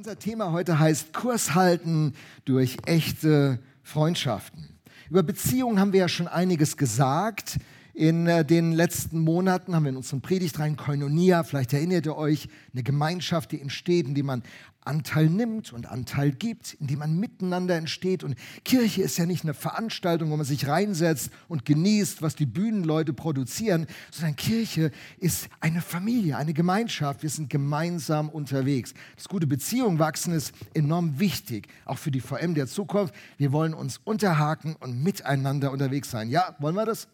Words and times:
Unser 0.00 0.18
Thema 0.18 0.50
heute 0.52 0.78
heißt 0.78 1.12
Kurs 1.12 1.54
halten 1.54 2.14
durch 2.46 2.78
echte 2.86 3.58
Freundschaften. 3.82 4.66
Über 5.10 5.22
Beziehungen 5.22 5.78
haben 5.78 5.92
wir 5.92 6.00
ja 6.00 6.08
schon 6.08 6.26
einiges 6.26 6.78
gesagt. 6.78 7.58
In 7.92 8.26
äh, 8.26 8.42
den 8.42 8.72
letzten 8.72 9.18
Monaten 9.18 9.74
haben 9.74 9.82
wir 9.82 9.90
in 9.90 9.98
unserem 9.98 10.22
Predigtreihen 10.22 10.78
Koinonia, 10.78 11.42
vielleicht 11.42 11.74
erinnert 11.74 12.06
ihr 12.06 12.16
euch, 12.16 12.48
eine 12.72 12.82
Gemeinschaft, 12.82 13.52
die 13.52 13.60
entsteht, 13.60 14.06
die 14.16 14.22
man 14.22 14.42
Anteil 14.82 15.26
nimmt 15.26 15.72
und 15.72 15.86
Anteil 15.86 16.32
gibt, 16.32 16.74
in 16.74 16.86
die 16.86 16.96
man 16.96 17.18
miteinander 17.18 17.76
entsteht. 17.76 18.24
Und 18.24 18.36
Kirche 18.64 19.02
ist 19.02 19.18
ja 19.18 19.26
nicht 19.26 19.44
eine 19.44 19.54
Veranstaltung, 19.54 20.30
wo 20.30 20.36
man 20.36 20.46
sich 20.46 20.66
reinsetzt 20.66 21.30
und 21.48 21.64
genießt, 21.64 22.22
was 22.22 22.34
die 22.34 22.46
Bühnenleute 22.46 23.12
produzieren, 23.12 23.86
sondern 24.10 24.36
Kirche 24.36 24.90
ist 25.18 25.48
eine 25.60 25.82
Familie, 25.82 26.36
eine 26.36 26.54
Gemeinschaft. 26.54 27.22
Wir 27.22 27.30
sind 27.30 27.50
gemeinsam 27.50 28.30
unterwegs. 28.30 28.94
Das 29.16 29.28
gute 29.28 29.46
Beziehung 29.46 29.98
wachsen 29.98 30.32
ist 30.32 30.54
enorm 30.74 31.20
wichtig, 31.20 31.68
auch 31.84 31.98
für 31.98 32.10
die 32.10 32.20
VM 32.20 32.54
der 32.54 32.66
Zukunft. 32.66 33.14
Wir 33.36 33.52
wollen 33.52 33.74
uns 33.74 34.00
unterhaken 34.04 34.76
und 34.80 35.02
miteinander 35.02 35.72
unterwegs 35.72 36.10
sein. 36.10 36.30
Ja, 36.30 36.56
wollen 36.58 36.74
wir 36.74 36.86
das? 36.86 37.08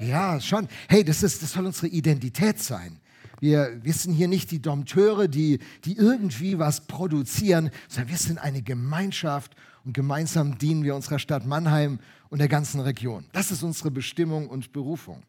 Ja, 0.00 0.40
schon. 0.40 0.68
Hey, 0.88 1.04
das, 1.04 1.22
ist, 1.22 1.42
das 1.42 1.52
soll 1.52 1.66
unsere 1.66 1.86
Identität 1.86 2.58
sein. 2.60 2.98
Wir, 3.44 3.78
wir 3.82 3.92
sind 3.92 4.14
hier 4.14 4.26
nicht 4.26 4.50
die 4.52 4.62
Dompteure, 4.62 5.28
die, 5.28 5.58
die 5.84 5.98
irgendwie 5.98 6.58
was 6.58 6.86
produzieren, 6.86 7.68
sondern 7.88 8.08
wir 8.08 8.16
sind 8.16 8.38
eine 8.38 8.62
Gemeinschaft 8.62 9.54
und 9.84 9.92
gemeinsam 9.92 10.56
dienen 10.56 10.82
wir 10.82 10.94
unserer 10.94 11.18
Stadt 11.18 11.44
Mannheim 11.44 11.98
und 12.30 12.38
der 12.38 12.48
ganzen 12.48 12.80
Region. 12.80 13.26
Das 13.34 13.50
ist 13.50 13.62
unsere 13.62 13.90
Bestimmung 13.90 14.48
und 14.48 14.72
Berufung. 14.72 15.24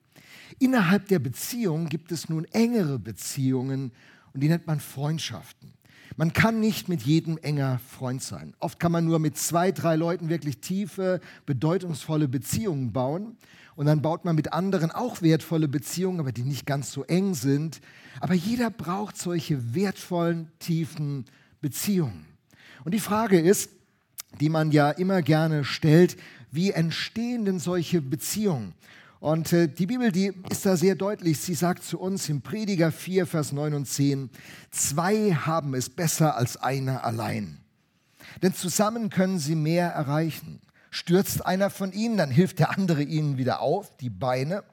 Innerhalb 0.60 1.10
der 1.10 1.20
Beziehung 1.20 1.90
gibt 1.90 2.10
es 2.14 2.30
nun 2.30 2.46
engere 2.54 3.00
Beziehungen 3.00 3.92
und 4.34 4.42
die 4.42 4.48
nennt 4.48 4.66
man 4.66 4.80
Freundschaften. 4.80 5.74
Man 6.16 6.32
kann 6.32 6.62
nicht 6.62 6.88
mit 6.88 7.02
jedem 7.02 7.38
enger 7.40 7.80
Freund 7.80 8.24
sein. 8.24 8.54
Oft 8.60 8.80
kann 8.80 8.94
man 8.94 9.04
nur 9.04 9.20
mit 9.20 9.38
zwei, 9.38 9.74
drei 9.74 9.98
Leuten 9.98 10.30
wirklich 10.30 10.60
tiefe, 10.60 11.20
bedeutungsvolle 11.46 12.30
Beziehungen 12.30 12.94
bauen. 12.94 13.36
Und 13.76 13.88
dann 13.88 14.02
baut 14.02 14.24
man 14.24 14.36
mit 14.36 14.54
anderen 14.54 14.92
auch 14.92 15.22
wertvolle 15.22 15.68
Beziehungen, 15.68 16.20
aber 16.20 16.32
die 16.32 16.44
nicht 16.44 16.66
ganz 16.66 16.92
so 16.92 17.04
eng 17.04 17.34
sind. 17.34 17.82
Aber 18.22 18.34
jeder 18.34 18.70
braucht 18.70 19.18
solche 19.18 19.76
wertvollen, 19.76 20.50
tiefen 20.60 21.26
Beziehungen. 21.62 22.26
Und 22.86 22.94
die 22.94 23.00
Frage 23.00 23.40
ist, 23.40 23.70
die 24.40 24.50
man 24.50 24.72
ja 24.72 24.92
immer 24.92 25.22
gerne 25.22 25.64
stellt, 25.64 26.18
wie 26.52 26.72
entstehen 26.72 27.46
denn 27.46 27.60
solche 27.60 28.02
Beziehungen? 28.02 28.74
Und 29.20 29.52
äh, 29.54 29.68
die 29.68 29.88
Bibel, 29.88 30.12
die 30.12 30.32
ist 30.50 30.66
da 30.66 30.78
sehr 30.78 30.96
deutlich. 30.96 31.40
Sie 31.40 31.56
sagt 31.56 31.84
zu 31.84 32.00
uns 32.00 32.30
im 32.30 32.42
Prediger 32.42 32.92
4, 32.92 33.26
Vers 33.26 33.52
9 33.52 33.74
und 33.74 33.88
10, 33.88 34.30
zwei 34.72 35.34
haben 35.34 35.74
es 35.74 35.90
besser 35.90 36.38
als 36.38 36.58
einer 36.58 37.04
allein. 37.04 37.58
Denn 38.42 38.54
zusammen 38.54 39.10
können 39.10 39.40
sie 39.40 39.56
mehr 39.56 39.90
erreichen. 39.90 40.62
Stürzt 40.96 41.46
einer 41.46 41.70
von 41.70 41.92
ihnen, 41.92 42.16
dann 42.16 42.32
hilft 42.32 42.60
der 42.60 42.70
andere 42.70 43.04
ihnen 43.04 43.38
wieder 43.38 43.60
auf, 43.60 43.98
die 43.98 44.10
Beine. 44.10 44.64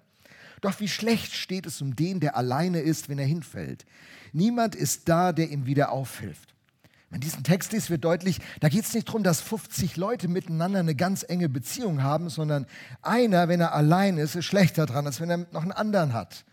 Doch 0.61 0.79
wie 0.79 0.87
schlecht 0.87 1.33
steht 1.33 1.67
es 1.67 1.83
um 1.83 1.97
den, 1.97 2.21
der 2.21 2.37
alleine 2.37 2.79
ist, 2.79 3.09
wenn 3.09 3.19
er 3.19 3.27
hinfällt. 3.27 3.85
Niemand 4.33 4.77
ist 4.77 5.09
da, 5.09 5.33
der 5.33 5.51
ihm 5.51 5.67
wieder 5.67 5.91
aufhilft. 5.91 6.55
Wenn 7.11 7.19
diesen 7.19 7.43
Text 7.43 7.73
liest, 7.73 7.91
wird 7.91 8.05
deutlich, 8.05 8.39
da 8.61 8.69
geht 8.69 8.85
es 8.85 8.95
nicht 8.95 9.09
darum, 9.09 9.25
dass 9.25 9.41
50 9.41 9.97
Leute 9.97 10.29
miteinander 10.29 10.79
eine 10.79 10.95
ganz 10.95 11.25
enge 11.29 11.49
Beziehung 11.49 12.05
haben, 12.05 12.31
sondern 12.31 12.67
einer, 13.03 13.49
wenn 13.49 13.61
er 13.61 13.75
allein 13.75 14.17
ist, 14.17 14.37
ist 14.37 14.45
schlechter 14.45 14.87
dran, 14.87 15.07
als 15.07 15.21
wenn 15.21 15.29
er 15.29 15.39
noch 15.51 15.63
einen 15.63 15.73
anderen 15.73 16.13
hat. 16.13 16.45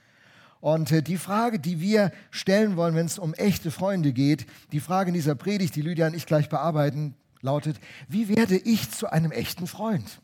Und 0.62 0.92
äh, 0.92 1.04
die 1.04 1.18
Frage, 1.18 1.60
die 1.60 1.80
wir 1.80 2.12
stellen 2.32 2.76
wollen, 2.76 2.96
wenn 2.96 3.06
es 3.06 3.20
um 3.20 3.36
echte 3.36 3.70
Freunde 3.70 4.14
geht, 4.14 4.48
die 4.72 4.80
Frage 4.80 5.10
in 5.10 5.14
dieser 5.14 5.36
Predigt, 5.36 5.76
die 5.76 5.84
Lydia 5.84 6.08
und 6.08 6.16
ich 6.16 6.26
gleich 6.26 6.50
bearbeiten, 6.50 7.14
lautet, 7.42 7.80
wie 8.08 8.30
werde 8.30 8.58
ich 8.58 8.92
zu 8.92 9.12
einem 9.12 9.32
echten 9.32 9.68
Freund? 9.68 10.22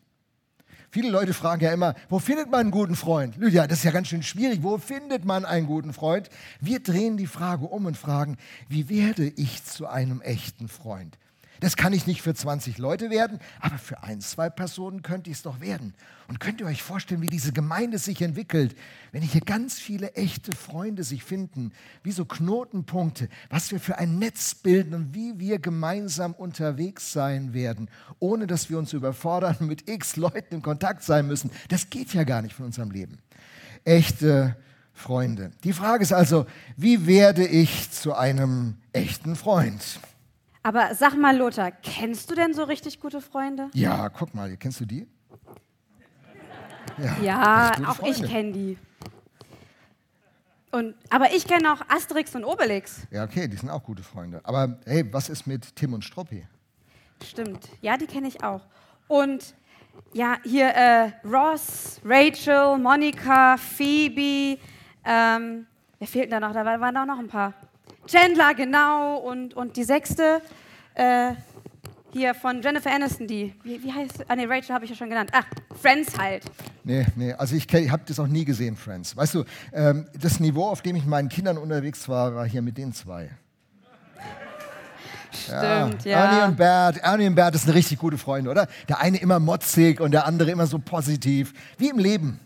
Viele 0.96 1.10
Leute 1.10 1.34
fragen 1.34 1.62
ja 1.62 1.74
immer, 1.74 1.94
wo 2.08 2.20
findet 2.20 2.50
man 2.50 2.62
einen 2.62 2.72
guten 2.72 2.96
Freund? 2.96 3.36
Lydia, 3.36 3.68
das 3.68 3.80
ist 3.80 3.84
ja 3.84 3.92
ganz 3.92 4.08
schön 4.08 4.24
schwierig. 4.24 4.64
Wo 4.64 4.78
findet 4.78 5.26
man 5.26 5.44
einen 5.44 5.68
guten 5.68 5.92
Freund? 5.92 6.30
Wir 6.62 6.80
drehen 6.80 7.18
die 7.18 7.28
Frage 7.28 7.66
um 7.66 7.86
und 7.86 7.98
fragen, 7.98 8.38
wie 8.70 8.88
werde 8.88 9.28
ich 9.28 9.66
zu 9.66 9.88
einem 9.88 10.22
echten 10.22 10.70
Freund? 10.70 11.18
Das 11.60 11.76
kann 11.76 11.94
ich 11.94 12.08
nicht 12.08 12.22
für 12.22 12.34
20 12.34 12.78
Leute 12.78 13.10
werden, 13.10 13.40
aber 13.60 13.78
für 13.78 14.04
ein, 14.04 14.22
zwei 14.22 14.50
Personen 14.50 15.02
könnte 15.02 15.30
ich 15.30 15.38
es 15.38 15.44
doch 15.44 15.62
werden. 15.62 15.94
Und 16.28 16.40
könnt 16.40 16.60
ihr 16.60 16.68
euch 16.68 16.82
vorstellen, 16.82 17.22
wie 17.22 17.30
diese 17.30 17.54
Gemeinde 17.54 18.00
sich 18.00 18.22
entwickelt, 18.22 18.76
wenn 19.12 19.22
hier 19.22 19.42
ganz 19.42 19.80
viele 19.80 20.14
echte 20.14 20.56
Freunde 20.56 21.04
sich 21.04 21.24
finden, 21.24 21.72
wie 22.04 22.12
so 22.12 22.26
Knotenpunkte, 22.26 23.30
was 23.50 23.72
wir 23.72 23.80
für 23.80 23.98
ein 24.00 24.18
Netz 24.18 24.56
bilden 24.56 24.94
und 24.94 25.14
wie 25.14 25.40
wir 25.40 25.60
gemeinsam 25.60 26.34
unterwegs 26.34 27.14
sein 27.14 27.54
werden, 27.54 27.90
ohne 28.20 28.48
dass 28.48 28.70
wir 28.70 28.78
uns 28.78 28.94
überfordern 28.94 29.58
mit 29.68 29.90
x 29.90 30.16
Leuten 30.16 30.56
in 30.56 30.62
Kontakt 30.62 31.04
sein 31.04 31.28
müssen. 31.28 31.52
Das 31.70 31.90
geht 31.90 32.14
ja 32.14 32.24
gar 32.24 32.42
nicht 32.42 32.56
von 32.56 32.66
unserem 32.66 32.92
Leben. 32.92 33.20
Echte 33.84 34.56
Freunde. 34.94 35.52
Die 35.64 35.74
Frage 35.74 36.04
ist 36.04 36.14
also, 36.14 36.48
wie 36.78 37.06
werde 37.06 37.46
ich 37.46 37.92
zu 37.92 38.16
einem 38.16 38.78
echten 38.94 39.36
Freund? 39.36 40.00
Aber 40.66 40.96
sag 40.96 41.16
mal, 41.16 41.38
Lothar, 41.38 41.70
kennst 41.70 42.32
du 42.32 42.34
denn 42.34 42.56
so 42.56 42.64
richtig 42.64 43.00
gute 43.00 43.22
Freunde? 43.22 43.70
Ja, 43.74 44.10
guck 44.10 44.34
mal, 44.34 44.58
kennst 44.58 44.80
du 44.80 44.86
die? 44.86 45.08
Ja, 46.98 47.18
ja 47.22 47.72
auch 47.88 47.98
Freunde. 47.98 48.26
ich 48.26 48.32
kenne 48.32 48.52
die. 48.52 48.78
Und, 50.72 50.96
aber 51.12 51.32
ich 51.36 51.46
kenne 51.46 51.72
auch 51.72 51.82
Asterix 51.88 52.34
und 52.34 52.44
Obelix. 52.46 53.06
Ja, 53.12 53.26
okay, 53.26 53.48
die 53.48 53.58
sind 53.58 53.70
auch 53.70 53.84
gute 53.84 54.02
Freunde. 54.02 54.42
Aber 54.44 54.80
hey, 54.88 55.06
was 55.14 55.30
ist 55.30 55.46
mit 55.46 55.76
Tim 55.76 55.94
und 55.94 56.04
Struppi? 56.04 56.48
Stimmt, 57.24 57.70
ja, 57.82 57.96
die 57.96 58.08
kenne 58.08 58.28
ich 58.28 58.44
auch. 58.44 58.66
Und 59.08 59.54
ja, 60.14 60.38
hier 60.44 60.70
äh, 60.70 61.12
Ross, 61.24 62.02
Rachel, 62.04 62.80
Monika, 62.80 63.58
Phoebe. 63.58 64.60
Ähm, 65.06 65.68
wer 66.00 66.08
fehlt 66.08 66.32
da 66.32 66.40
noch? 66.40 66.54
Da 66.54 66.66
waren 66.66 66.98
auch 66.98 67.06
noch 67.06 67.20
ein 67.20 67.28
paar. 67.28 67.54
Chandler, 68.08 68.54
genau. 68.54 69.18
Und, 69.18 69.54
und 69.54 69.78
die 69.78 69.84
sechste, 69.84 70.42
äh, 70.94 71.34
hier 72.14 72.34
von 72.34 72.62
Jennifer 72.62 72.92
Aniston, 72.92 73.28
die, 73.28 73.54
wie, 73.64 73.84
wie 73.84 73.92
heißt, 73.92 74.26
ah 74.28 74.36
nee, 74.36 74.46
Rachel 74.46 74.74
habe 74.74 74.86
ich 74.86 74.92
ja 74.92 74.96
schon 74.96 75.10
genannt. 75.10 75.32
Ach, 75.34 75.46
Friends 75.82 76.18
halt. 76.18 76.44
Nee, 76.84 77.06
nee, 77.16 77.34
also 77.34 77.56
ich, 77.56 77.72
ich 77.74 77.92
habe 77.92 78.04
das 78.06 78.20
auch 78.20 78.28
nie 78.28 78.46
gesehen, 78.46 78.78
Friends. 78.78 79.18
Weißt 79.18 79.34
du, 79.34 79.44
ähm, 79.74 80.08
das 80.18 80.40
Niveau, 80.40 80.70
auf 80.70 80.82
dem 80.82 80.96
ich 80.96 81.04
mit 81.04 81.10
meinen 81.10 81.30
Kindern 81.30 81.58
unterwegs 81.58 82.08
war, 82.08 82.34
war 82.34 82.46
hier 82.48 82.62
mit 82.62 82.78
den 82.78 82.94
zwei. 82.94 83.32
Stimmt, 85.34 86.06
ja. 86.06 86.12
ja. 86.12 86.26
Ernie 86.26 86.48
und 86.52 86.58
Bert, 86.58 86.98
Ernie 86.98 87.28
und 87.28 87.36
Bert 87.36 87.62
eine 87.62 87.74
richtig 87.74 88.00
gute 88.00 88.18
Freunde, 88.18 88.50
oder? 88.50 88.68
Der 88.88 89.02
eine 89.02 89.18
immer 89.18 89.40
motzig 89.40 90.00
und 90.00 90.12
der 90.12 90.26
andere 90.26 90.52
immer 90.52 90.68
so 90.68 90.80
positiv. 90.80 91.54
Wie 91.78 91.90
im 91.90 92.00
Leben. 92.00 92.40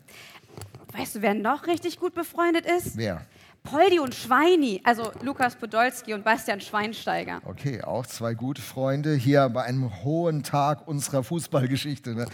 Weißt 0.97 1.15
du, 1.15 1.21
wer 1.21 1.35
noch 1.35 1.67
richtig 1.67 1.99
gut 1.99 2.15
befreundet 2.15 2.65
ist? 2.65 2.97
Wer? 2.97 3.21
Poldi 3.63 3.99
und 3.99 4.15
Schweini, 4.15 4.81
also 4.83 5.11
Lukas 5.21 5.55
Podolski 5.55 6.13
und 6.13 6.23
Bastian 6.23 6.61
Schweinsteiger. 6.61 7.41
Okay, 7.45 7.81
auch 7.81 8.05
zwei 8.05 8.33
gute 8.33 8.61
Freunde 8.61 9.13
hier 9.15 9.47
bei 9.49 9.63
einem 9.63 10.03
hohen 10.03 10.43
Tag 10.43 10.87
unserer 10.87 11.23
Fußballgeschichte. 11.23 12.15
Ne? 12.15 12.25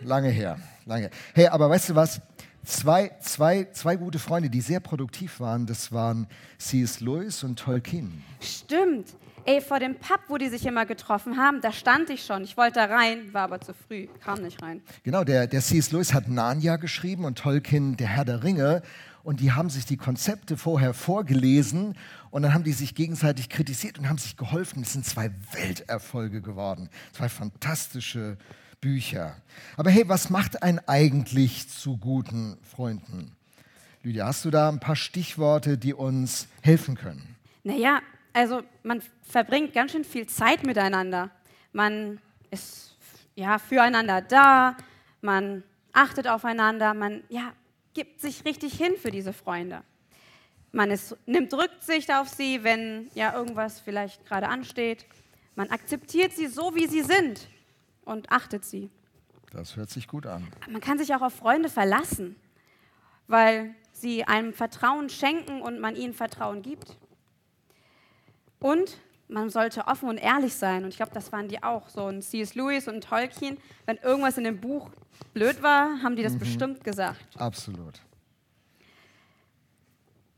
Lange 0.00 0.28
her, 0.28 0.58
lange. 0.84 1.10
Hey, 1.34 1.46
aber 1.46 1.70
weißt 1.70 1.90
du 1.90 1.94
was? 1.94 2.20
Zwei, 2.64 3.10
zwei, 3.20 3.66
zwei 3.72 3.96
gute 3.96 4.18
Freunde, 4.20 4.48
die 4.48 4.60
sehr 4.60 4.78
produktiv 4.80 5.40
waren, 5.40 5.66
das 5.66 5.90
waren 5.90 6.28
C.S. 6.58 7.00
Lewis 7.00 7.42
und 7.42 7.58
Tolkien. 7.58 8.22
Stimmt. 8.40 9.08
Ey, 9.44 9.60
vor 9.60 9.80
dem 9.80 9.96
Pub, 9.96 10.20
wo 10.28 10.38
die 10.38 10.48
sich 10.48 10.64
immer 10.66 10.86
getroffen 10.86 11.36
haben, 11.36 11.60
da 11.60 11.72
stand 11.72 12.10
ich 12.10 12.24
schon. 12.24 12.44
Ich 12.44 12.56
wollte 12.56 12.74
da 12.74 12.84
rein, 12.84 13.34
war 13.34 13.42
aber 13.42 13.60
zu 13.60 13.74
früh, 13.74 14.06
kam 14.22 14.40
nicht 14.40 14.62
rein. 14.62 14.80
Genau, 15.02 15.24
der, 15.24 15.48
der 15.48 15.60
C.S. 15.60 15.90
Lewis 15.90 16.14
hat 16.14 16.28
Narnia 16.28 16.76
geschrieben 16.76 17.24
und 17.24 17.38
Tolkien 17.38 17.96
der 17.96 18.06
Herr 18.06 18.24
der 18.24 18.44
Ringe 18.44 18.82
und 19.24 19.40
die 19.40 19.52
haben 19.52 19.70
sich 19.70 19.84
die 19.84 19.96
Konzepte 19.96 20.56
vorher 20.56 20.94
vorgelesen 20.94 21.96
und 22.30 22.42
dann 22.42 22.54
haben 22.54 22.64
die 22.64 22.72
sich 22.72 22.94
gegenseitig 22.94 23.48
kritisiert 23.48 23.98
und 23.98 24.08
haben 24.08 24.18
sich 24.18 24.36
geholfen. 24.36 24.82
Es 24.82 24.92
sind 24.92 25.04
zwei 25.04 25.30
Welterfolge 25.52 26.40
geworden, 26.42 26.88
zwei 27.12 27.28
fantastische 27.28 28.36
Bücher. 28.80 29.36
Aber 29.76 29.90
hey, 29.90 30.08
was 30.08 30.28
macht 30.28 30.62
einen 30.62 30.80
eigentlich 30.86 31.68
zu 31.68 31.96
guten 31.96 32.58
Freunden? 32.62 33.36
Lydia, 34.02 34.26
hast 34.26 34.44
du 34.44 34.50
da 34.50 34.68
ein 34.68 34.80
paar 34.80 34.96
Stichworte, 34.96 35.78
die 35.78 35.94
uns 35.94 36.48
helfen 36.60 36.96
können? 36.96 37.36
Naja, 37.62 38.00
also 38.32 38.62
man 38.82 39.00
verbringt 39.22 39.72
ganz 39.72 39.92
schön 39.92 40.04
viel 40.04 40.26
Zeit 40.26 40.66
miteinander. 40.66 41.30
Man 41.72 42.18
ist 42.50 42.96
ja 43.36 43.58
füreinander 43.58 44.20
da, 44.20 44.76
man 45.20 45.62
achtet 45.92 46.26
aufeinander, 46.26 46.94
man 46.94 47.22
ja, 47.28 47.52
gibt 47.94 48.20
sich 48.20 48.44
richtig 48.44 48.74
hin 48.74 48.94
für 49.00 49.10
diese 49.10 49.32
Freunde. 49.32 49.82
Man 50.72 50.90
ist, 50.90 51.16
nimmt 51.26 51.52
Rücksicht 51.52 52.10
auf 52.10 52.28
sie, 52.28 52.64
wenn 52.64 53.10
ja 53.14 53.34
irgendwas 53.34 53.80
vielleicht 53.80 54.24
gerade 54.26 54.48
ansteht. 54.48 55.04
Man 55.54 55.68
akzeptiert 55.70 56.32
sie 56.32 56.46
so, 56.46 56.74
wie 56.74 56.86
sie 56.86 57.02
sind 57.02 57.46
und 58.04 58.32
achtet 58.32 58.64
sie. 58.64 58.90
Das 59.50 59.76
hört 59.76 59.90
sich 59.90 60.08
gut 60.08 60.26
an. 60.26 60.48
Man 60.70 60.80
kann 60.80 60.96
sich 60.96 61.14
auch 61.14 61.20
auf 61.20 61.34
Freunde 61.34 61.68
verlassen, 61.68 62.36
weil 63.26 63.74
sie 63.92 64.24
einem 64.24 64.54
Vertrauen 64.54 65.10
schenken 65.10 65.60
und 65.60 65.78
man 65.78 65.94
ihnen 65.94 66.14
Vertrauen 66.14 66.62
gibt. 66.62 66.96
Und 68.58 68.96
man 69.32 69.50
sollte 69.50 69.86
offen 69.86 70.08
und 70.08 70.18
ehrlich 70.18 70.54
sein. 70.54 70.84
Und 70.84 70.90
ich 70.90 70.96
glaube, 70.96 71.12
das 71.14 71.32
waren 71.32 71.48
die 71.48 71.62
auch. 71.62 71.88
So 71.88 72.06
ein 72.06 72.22
C.S. 72.22 72.54
Lewis 72.54 72.88
und 72.88 72.96
ein 72.96 73.00
Tolkien. 73.00 73.58
Wenn 73.86 73.96
irgendwas 73.98 74.38
in 74.38 74.44
dem 74.44 74.60
Buch 74.60 74.90
blöd 75.34 75.62
war, 75.62 76.02
haben 76.02 76.16
die 76.16 76.22
das 76.22 76.34
mhm. 76.34 76.38
bestimmt 76.38 76.84
gesagt. 76.84 77.24
Absolut. 77.36 78.00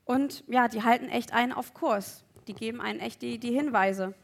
Und 0.05 0.44
ja, 0.49 0.69
die 0.69 0.82
halten 0.82 1.08
echt 1.08 1.32
einen 1.32 1.52
auf 1.52 1.75
Kurs. 1.75 2.25
Die 2.46 2.55
geben 2.55 2.81
einen 2.81 3.00
echt 3.00 3.23
die, 3.23 3.38
die 3.38 3.52
Hinweise. 3.52 4.14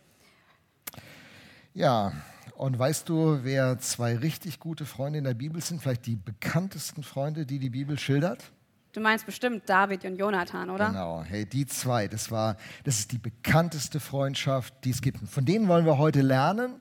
Ja, 1.72 2.12
und 2.56 2.78
weißt 2.78 3.08
du, 3.08 3.38
wer 3.43 3.78
zwei 3.78 4.17
richtig 4.17 4.61
gute 4.61 4.84
Freunde 4.84 5.19
in 5.19 5.25
der 5.25 5.34
Bibel 5.34 5.62
sind? 5.62 5.81
Vielleicht 5.81 6.06
die 6.06 6.17
bekanntesten 6.17 7.02
Freunde, 7.02 7.46
die 7.46 7.58
die 7.58 7.70
Bibel 7.70 7.99
schildert? 7.99 8.52
Du 8.92 9.00
meinst 9.00 9.25
bestimmt 9.25 9.62
David 9.69 10.04
und 10.04 10.16
Jonathan, 10.16 10.69
oder? 10.69 10.88
Genau, 10.88 11.22
hey, 11.22 11.46
die 11.46 11.64
zwei, 11.64 12.08
das, 12.08 12.32
war, 12.32 12.56
das 12.82 12.98
ist 12.98 13.12
die 13.12 13.19
bekannteste 13.19 14.00
Freundschaft, 14.00 14.75
die 14.82 14.90
es 14.90 15.00
gibt. 15.00 15.20
Und 15.20 15.31
von 15.31 15.44
denen 15.44 15.69
wollen 15.69 15.87
wir 15.87 15.96
heute 15.96 16.22
lernen 16.22 16.75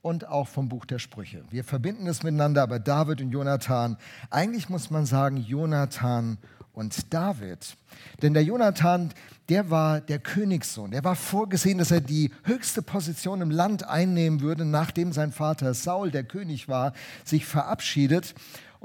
und 0.00 0.28
auch 0.28 0.46
vom 0.46 0.68
Buch 0.68 0.84
der 0.84 1.00
Sprüche. 1.00 1.42
Wir 1.50 1.64
verbinden 1.64 2.06
es 2.06 2.22
miteinander, 2.22 2.62
aber 2.62 2.78
David 2.78 3.20
und 3.20 3.32
Jonathan, 3.32 3.96
eigentlich 4.30 4.68
muss 4.68 4.90
man 4.90 5.06
sagen 5.06 5.38
Jonathan 5.38 6.38
und 6.72 7.12
David. 7.12 7.76
Denn 8.22 8.32
der 8.32 8.44
Jonathan, 8.44 9.12
der 9.48 9.68
war 9.68 10.00
der 10.00 10.20
Königssohn. 10.20 10.92
Der 10.92 11.02
war 11.02 11.16
vorgesehen, 11.16 11.78
dass 11.78 11.90
er 11.90 12.00
die 12.00 12.30
höchste 12.44 12.80
Position 12.80 13.40
im 13.40 13.50
Land 13.50 13.82
einnehmen 13.82 14.40
würde, 14.40 14.64
nachdem 14.64 15.12
sein 15.12 15.32
Vater 15.32 15.74
Saul, 15.74 16.12
der 16.12 16.22
König 16.22 16.68
war, 16.68 16.92
sich 17.24 17.44
verabschiedet. 17.44 18.36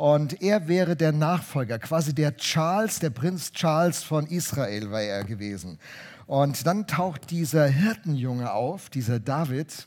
Und 0.01 0.41
er 0.41 0.67
wäre 0.67 0.95
der 0.95 1.11
Nachfolger, 1.11 1.77
quasi 1.77 2.15
der 2.15 2.35
Charles, 2.35 2.97
der 2.97 3.11
Prinz 3.11 3.51
Charles 3.51 4.01
von 4.01 4.25
Israel 4.25 4.89
war 4.89 5.03
er 5.03 5.23
gewesen. 5.23 5.77
Und 6.25 6.65
dann 6.65 6.87
taucht 6.87 7.29
dieser 7.29 7.67
Hirtenjunge 7.67 8.51
auf, 8.51 8.89
dieser 8.89 9.19
David. 9.19 9.85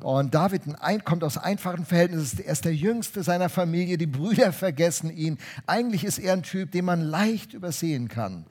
Und 0.00 0.34
David 0.34 0.62
kommt 1.04 1.22
aus 1.22 1.38
einfachen 1.38 1.84
Verhältnissen, 1.84 2.40
er 2.40 2.54
ist 2.54 2.64
der 2.64 2.74
jüngste 2.74 3.22
seiner 3.22 3.48
Familie, 3.48 3.98
die 3.98 4.08
Brüder 4.08 4.52
vergessen 4.52 5.16
ihn. 5.16 5.38
Eigentlich 5.68 6.02
ist 6.02 6.18
er 6.18 6.32
ein 6.32 6.42
Typ, 6.42 6.72
den 6.72 6.84
man 6.84 7.00
leicht 7.00 7.54
übersehen 7.54 8.08
kann. 8.08 8.46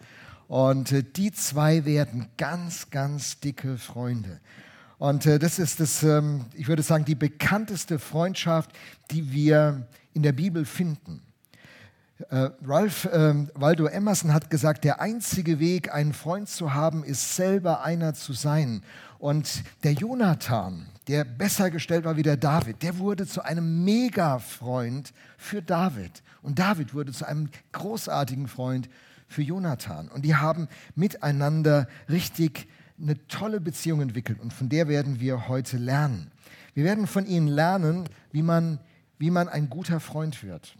Und 0.47 0.93
äh, 0.93 1.03
die 1.03 1.33
zwei 1.33 1.83
werden 1.83 2.29
ganz, 2.37 2.89
ganz 2.89 3.41
dicke 3.41 3.77
Freunde. 3.77 4.39
Und 4.97 5.25
äh, 5.25 5.39
das 5.39 5.59
ist 5.59 5.81
das, 5.81 6.03
ähm, 6.03 6.45
ich 6.53 6.69
würde 6.69 6.83
sagen, 6.83 7.03
die 7.03 7.15
bekannteste 7.15 7.99
Freundschaft, 7.99 8.71
die 9.11 9.33
wir 9.33 9.87
in 10.15 10.23
der 10.23 10.31
Bibel 10.31 10.65
finden. 10.65 11.21
Äh, 12.29 12.49
Ralph 12.65 13.05
äh, 13.05 13.33
Waldo 13.55 13.87
Emerson 13.87 14.33
hat 14.33 14.49
gesagt, 14.49 14.85
der 14.85 15.01
einzige 15.01 15.59
Weg, 15.59 15.93
einen 15.93 16.13
Freund 16.13 16.47
zu 16.47 16.73
haben, 16.73 17.03
ist 17.03 17.35
selber 17.35 17.83
einer 17.83 18.13
zu 18.13 18.31
sein. 18.31 18.83
Und 19.19 19.63
der 19.83 19.91
Jonathan, 19.91 20.87
der 21.09 21.25
besser 21.25 21.69
gestellt 21.69 22.05
war 22.05 22.15
wie 22.15 22.23
der 22.23 22.37
David, 22.37 22.81
der 22.83 22.97
wurde 22.99 23.27
zu 23.27 23.43
einem 23.43 23.83
Mega-Freund 23.83 25.13
für 25.37 25.61
David. 25.61 26.23
Und 26.41 26.57
David 26.57 26.93
wurde 26.93 27.11
zu 27.11 27.27
einem 27.27 27.49
großartigen 27.73 28.47
Freund 28.47 28.89
für 29.27 29.41
Jonathan. 29.41 30.07
Und 30.07 30.23
die 30.23 30.35
haben 30.35 30.69
miteinander 30.95 31.87
richtig 32.09 32.67
eine 32.97 33.27
tolle 33.27 33.59
Beziehung 33.59 33.99
entwickelt. 33.99 34.39
Und 34.39 34.53
von 34.53 34.69
der 34.69 34.87
werden 34.87 35.19
wir 35.19 35.49
heute 35.49 35.77
lernen. 35.77 36.31
Wir 36.73 36.85
werden 36.85 37.07
von 37.07 37.25
ihnen 37.25 37.47
lernen, 37.47 38.07
wie 38.31 38.41
man 38.41 38.79
wie 39.17 39.31
man 39.31 39.49
ein 39.49 39.69
guter 39.69 39.99
Freund 39.99 40.43
wird. 40.43 40.75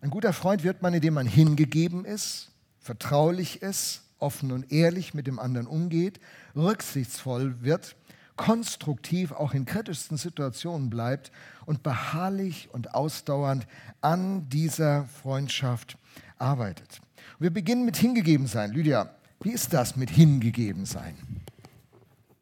Ein 0.00 0.10
guter 0.10 0.32
Freund 0.32 0.62
wird 0.62 0.82
man, 0.82 0.94
indem 0.94 1.14
man 1.14 1.26
hingegeben 1.26 2.04
ist, 2.04 2.50
vertraulich 2.78 3.62
ist, 3.62 4.02
offen 4.18 4.52
und 4.52 4.72
ehrlich 4.72 5.14
mit 5.14 5.26
dem 5.26 5.38
anderen 5.38 5.66
umgeht, 5.66 6.20
rücksichtsvoll 6.54 7.62
wird, 7.62 7.96
konstruktiv 8.36 9.32
auch 9.32 9.54
in 9.54 9.64
kritischsten 9.64 10.16
Situationen 10.16 10.90
bleibt 10.90 11.32
und 11.64 11.82
beharrlich 11.82 12.68
und 12.72 12.94
ausdauernd 12.94 13.66
an 14.00 14.48
dieser 14.48 15.06
Freundschaft 15.06 15.98
arbeitet. 16.38 17.00
Wir 17.38 17.50
beginnen 17.50 17.84
mit 17.84 17.96
hingegeben 17.96 18.46
sein. 18.46 18.72
Lydia, 18.72 19.10
wie 19.40 19.52
ist 19.52 19.72
das 19.72 19.96
mit 19.96 20.10
hingegeben 20.10 20.86
sein? 20.86 21.16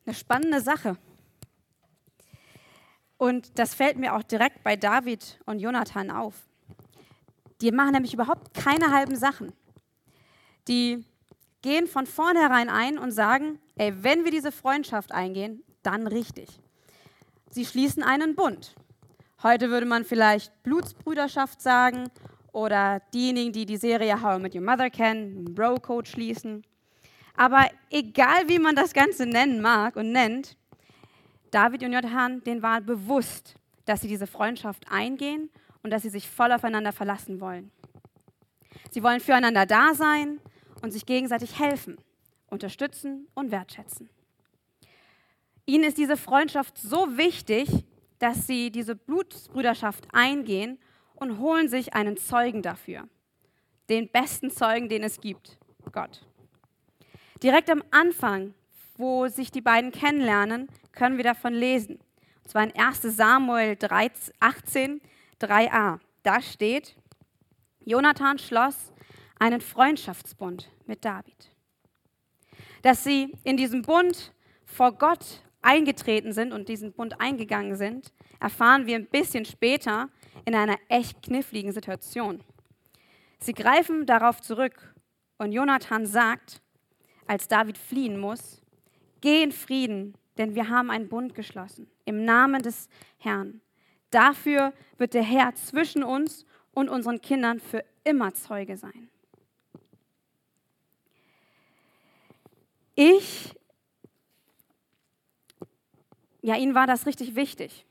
Eine 0.07 0.15
spannende 0.15 0.61
Sache. 0.61 0.97
Und 3.25 3.59
das 3.59 3.75
fällt 3.75 3.97
mir 3.97 4.15
auch 4.15 4.23
direkt 4.23 4.63
bei 4.65 4.77
David 4.77 5.41
und 5.47 5.59
Jonathan 5.59 6.11
auf. 6.11 6.35
Die 7.63 7.73
machen 7.73 7.93
nämlich 7.93 8.13
überhaupt 8.13 8.53
keine 8.53 8.93
halben 8.93 9.17
Sachen. 9.17 9.55
Die 10.69 11.07
gehen 11.63 11.87
von 11.87 12.05
vornherein 12.05 12.69
ein 12.69 12.99
und 12.99 13.13
sagen, 13.13 13.61
ey, 13.77 13.95
wenn 14.03 14.25
wir 14.25 14.31
diese 14.31 14.53
Freundschaft 14.53 15.11
eingehen, 15.11 15.63
dann 15.83 16.07
richtig. 16.07 16.61
Sie 17.49 17.65
schließen 17.65 18.03
einen 18.03 18.35
Bund. 18.35 18.75
Heute 19.43 19.71
würde 19.71 19.87
man 19.87 20.05
vielleicht 20.05 20.63
Blutsbrüderschaft 20.63 21.63
sagen 21.63 22.11
oder 22.53 23.01
diejenigen, 23.15 23.55
die 23.55 23.65
die 23.65 23.79
Serie 23.79 24.21
How 24.21 24.39
I 24.39 24.43
Met 24.43 24.55
Your 24.55 24.61
Mother 24.61 24.91
kennen, 24.91 25.47
einen 25.47 25.55
Bro-Code 25.55 26.11
schließen. 26.11 26.63
Aber 27.39 27.71
egal, 27.89 28.49
wie 28.49 28.59
man 28.59 28.77
das 28.77 28.93
Ganze 28.93 29.25
nennen 29.25 29.63
mag 29.63 29.97
und 29.97 30.13
nennt, 30.13 30.59
David 31.55 31.85
und 31.85 31.93
Jonathan, 31.93 32.43
denen 32.43 32.63
war 32.63 32.81
bewusst, 32.81 33.55
dass 33.85 34.01
sie 34.01 34.09
diese 34.09 34.27
Freundschaft 34.27 34.91
eingehen 34.91 35.51
und 35.85 35.91
dass 35.91 36.03
sie 36.03 36.09
sich 36.09 36.29
voll 36.29 36.51
aufeinander 36.51 36.91
verlassen 36.91 37.41
wollen. 37.41 37.71
Sie 38.91 39.03
wollen 39.05 39.21
füreinander 39.21 39.65
da 39.65 39.95
sein 39.95 40.41
und 40.83 40.93
sich 40.93 41.07
gegenseitig 41.07 41.59
helfen, 41.61 41.97
unterstützen 42.49 43.29
und 43.35 43.53
wertschätzen. 43.53 44.11
Ihnen 45.65 45.85
ist 45.85 45.97
diese 45.97 46.17
Freundschaft 46.17 46.77
so 46.77 47.17
wichtig, 47.17 47.69
dass 48.19 48.49
sie 48.49 48.73
diese 48.73 48.97
Blutsbrüderschaft 48.97 50.09
eingehen 50.13 50.79
und 51.15 51.39
holen 51.39 51.69
sich 51.69 51.95
einen 51.95 52.17
Zeugen 52.17 52.63
dafür. 52.63 53.09
Den 53.89 54.09
besten 54.09 54.51
Zeugen, 54.51 54.89
den 54.89 55.05
es 55.05 55.21
gibt, 55.21 55.59
Gott. 55.93 56.27
Direkt 57.43 57.71
am 57.71 57.85
Anfang 57.93 58.55
wo 58.97 59.29
sich 59.29 59.51
die 59.51 59.61
beiden 59.61 59.93
kennenlernen, 59.93 60.69
können 60.95 61.17
wir 61.17 61.25
davon 61.25 61.55
lesen. 61.55 61.99
Und 62.43 62.51
zwar 62.51 62.65
in 62.65 62.77
1 62.77 63.03
Samuel 63.03 63.77
18, 64.41 65.01
3a. 65.41 65.99
Da 66.23 66.41
steht, 66.41 66.97
Jonathan 67.85 68.39
schloss 68.39 68.93
einen 69.39 69.61
Freundschaftsbund 69.61 70.71
mit 70.87 71.05
David. 71.05 71.51
Dass 72.83 73.05
sie 73.05 73.33
in 73.45 73.57
diesem 73.57 73.83
Bund 73.83 74.33
vor 74.65 74.93
Gott 74.93 75.43
eingetreten 75.63 76.33
sind 76.33 76.53
und 76.53 76.69
diesen 76.69 76.93
Bund 76.93 77.21
eingegangen 77.21 77.77
sind, 77.77 78.13
erfahren 78.41 78.87
wir 78.87 78.97
ein 78.97 79.07
bisschen 79.07 79.45
später 79.45 80.09
in 80.45 80.55
einer 80.55 80.77
echt 80.89 81.23
kniffligen 81.23 81.73
Situation. 81.73 82.43
Sie 83.39 83.55
greifen 83.55 84.07
darauf 84.07 84.41
zurück 84.41 84.95
und 85.39 85.53
Jonathan 85.53 86.07
sagt, 86.07 86.61
als 87.27 87.49
David 87.49 87.79
fliehen 87.79 88.19
muss, 88.19 88.65
Geh 89.25 89.43
in 89.43 89.53
Frieden, 89.53 90.19
denn 90.39 90.55
wir 90.55 90.69
haben 90.69 90.91
einen 90.91 91.09
Bund 91.09 91.35
geschlossen 91.35 91.89
im 92.05 92.25
Namen 92.25 92.63
des 92.63 92.89
Herrn. 93.19 93.61
Dafür 94.11 94.73
wird 94.99 95.15
der 95.15 95.23
Herr 95.23 95.55
zwischen 95.55 96.03
uns 96.03 96.47
und 96.73 96.89
unseren 96.89 97.21
Kindern 97.21 97.61
für 97.61 97.85
immer 98.05 98.35
Zeuge 98.35 98.77
sein. 98.77 99.09
Ich, 102.97 103.55
ja, 106.43 106.57
ihnen 106.57 106.75
war 106.75 106.87
das 106.87 107.07
richtig 107.07 107.35
wichtig. 107.35 107.87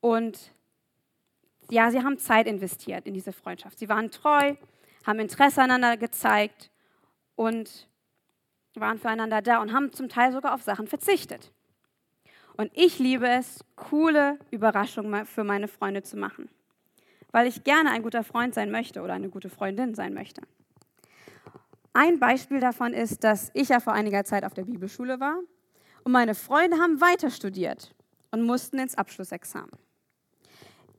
Und 0.00 0.52
ja, 1.70 1.90
sie 1.90 2.02
haben 2.02 2.18
Zeit 2.18 2.46
investiert 2.46 3.06
in 3.06 3.14
diese 3.14 3.32
Freundschaft. 3.32 3.78
Sie 3.78 3.88
waren 3.88 4.10
treu, 4.10 4.54
haben 5.06 5.18
Interesse 5.18 5.62
aneinander 5.62 5.96
gezeigt 5.96 6.70
und 7.34 7.88
waren 8.80 8.98
füreinander 8.98 9.42
da 9.42 9.60
und 9.60 9.72
haben 9.72 9.92
zum 9.92 10.08
Teil 10.08 10.32
sogar 10.32 10.54
auf 10.54 10.62
Sachen 10.62 10.86
verzichtet. 10.86 11.52
Und 12.56 12.70
ich 12.74 12.98
liebe 12.98 13.28
es, 13.28 13.64
coole 13.76 14.38
Überraschungen 14.50 15.26
für 15.26 15.44
meine 15.44 15.68
Freunde 15.68 16.02
zu 16.02 16.16
machen, 16.16 16.48
weil 17.30 17.46
ich 17.46 17.64
gerne 17.64 17.90
ein 17.90 18.02
guter 18.02 18.24
Freund 18.24 18.54
sein 18.54 18.70
möchte 18.70 19.02
oder 19.02 19.14
eine 19.14 19.30
gute 19.30 19.48
Freundin 19.48 19.94
sein 19.94 20.14
möchte. 20.14 20.42
Ein 21.94 22.18
Beispiel 22.18 22.60
davon 22.60 22.94
ist, 22.94 23.24
dass 23.24 23.50
ich 23.54 23.68
ja 23.68 23.80
vor 23.80 23.92
einiger 23.92 24.24
Zeit 24.24 24.44
auf 24.44 24.54
der 24.54 24.64
Bibelschule 24.64 25.20
war 25.20 25.38
und 26.04 26.12
meine 26.12 26.34
Freunde 26.34 26.78
haben 26.78 27.00
weiter 27.00 27.30
studiert 27.30 27.94
und 28.30 28.42
mussten 28.42 28.78
ins 28.78 28.96
Abschlussexamen. 28.96 29.72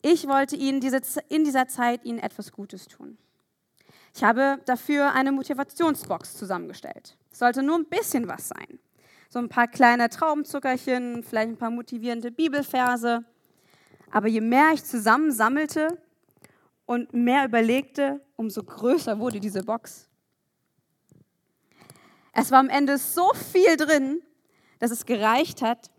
Ich 0.01 0.27
wollte 0.27 0.56
ihnen 0.56 0.82
diese, 0.82 1.01
in 1.30 1.46
dieser 1.46 1.68
Zeit 1.68 2.03
ihnen 2.03 2.20
etwas 2.20 2.51
Gutes 2.51 2.88
tun. 2.88 3.18
Ich 4.13 4.24
habe 4.24 4.60
dafür 4.65 5.13
eine 5.13 5.32
Motivationsbox 5.32 6.36
zusammengestellt. 6.38 7.18
Sollte 7.34 7.63
nur 7.63 7.78
ein 7.78 7.86
bisschen 7.86 8.28
was 8.28 8.48
sein. 8.48 8.80
So 9.28 9.40
ein 9.40 9.50
paar 9.50 9.68
kleine 9.68 10.10
Traubenzuckerchen, 10.10 11.24
vielleicht 11.24 11.50
ein 11.50 11.58
paar 11.58 11.72
motivierende 11.72 12.32
Bibelverse. 12.32 13.25
Aber 14.12 14.28
je 14.28 14.42
mehr 14.42 14.72
ich 14.74 14.84
zusammensammelte 14.84 15.98
und 16.86 17.13
mehr 17.13 17.44
überlegte, 17.44 18.22
umso 18.36 18.63
größer 18.63 19.18
wurde 19.20 19.40
diese 19.40 19.63
Box. 19.63 20.08
Es 22.32 22.52
war 22.52 22.60
am 22.60 22.70
Ende 22.70 23.00
so 23.00 23.32
viel 23.34 23.75
drin, 23.78 24.22
dass 24.78 24.92
es 24.92 25.06
gereicht 25.06 25.63
hat, 25.63 25.90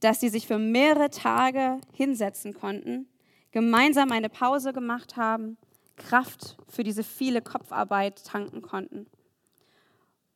dass 0.00 0.18
sie 0.18 0.28
sich 0.28 0.48
für 0.48 0.58
mehrere 0.58 1.10
Tage 1.10 1.80
hinsetzen 1.92 2.54
konnten, 2.54 3.08
gemeinsam 3.52 4.10
eine 4.10 4.28
Pause 4.28 4.72
gemacht 4.72 5.16
haben, 5.16 5.56
Kraft 5.96 6.56
für 6.68 6.82
diese 6.82 7.04
viele 7.04 7.42
Kopfarbeit 7.42 8.24
tanken 8.24 8.62
konnten. 8.62 9.06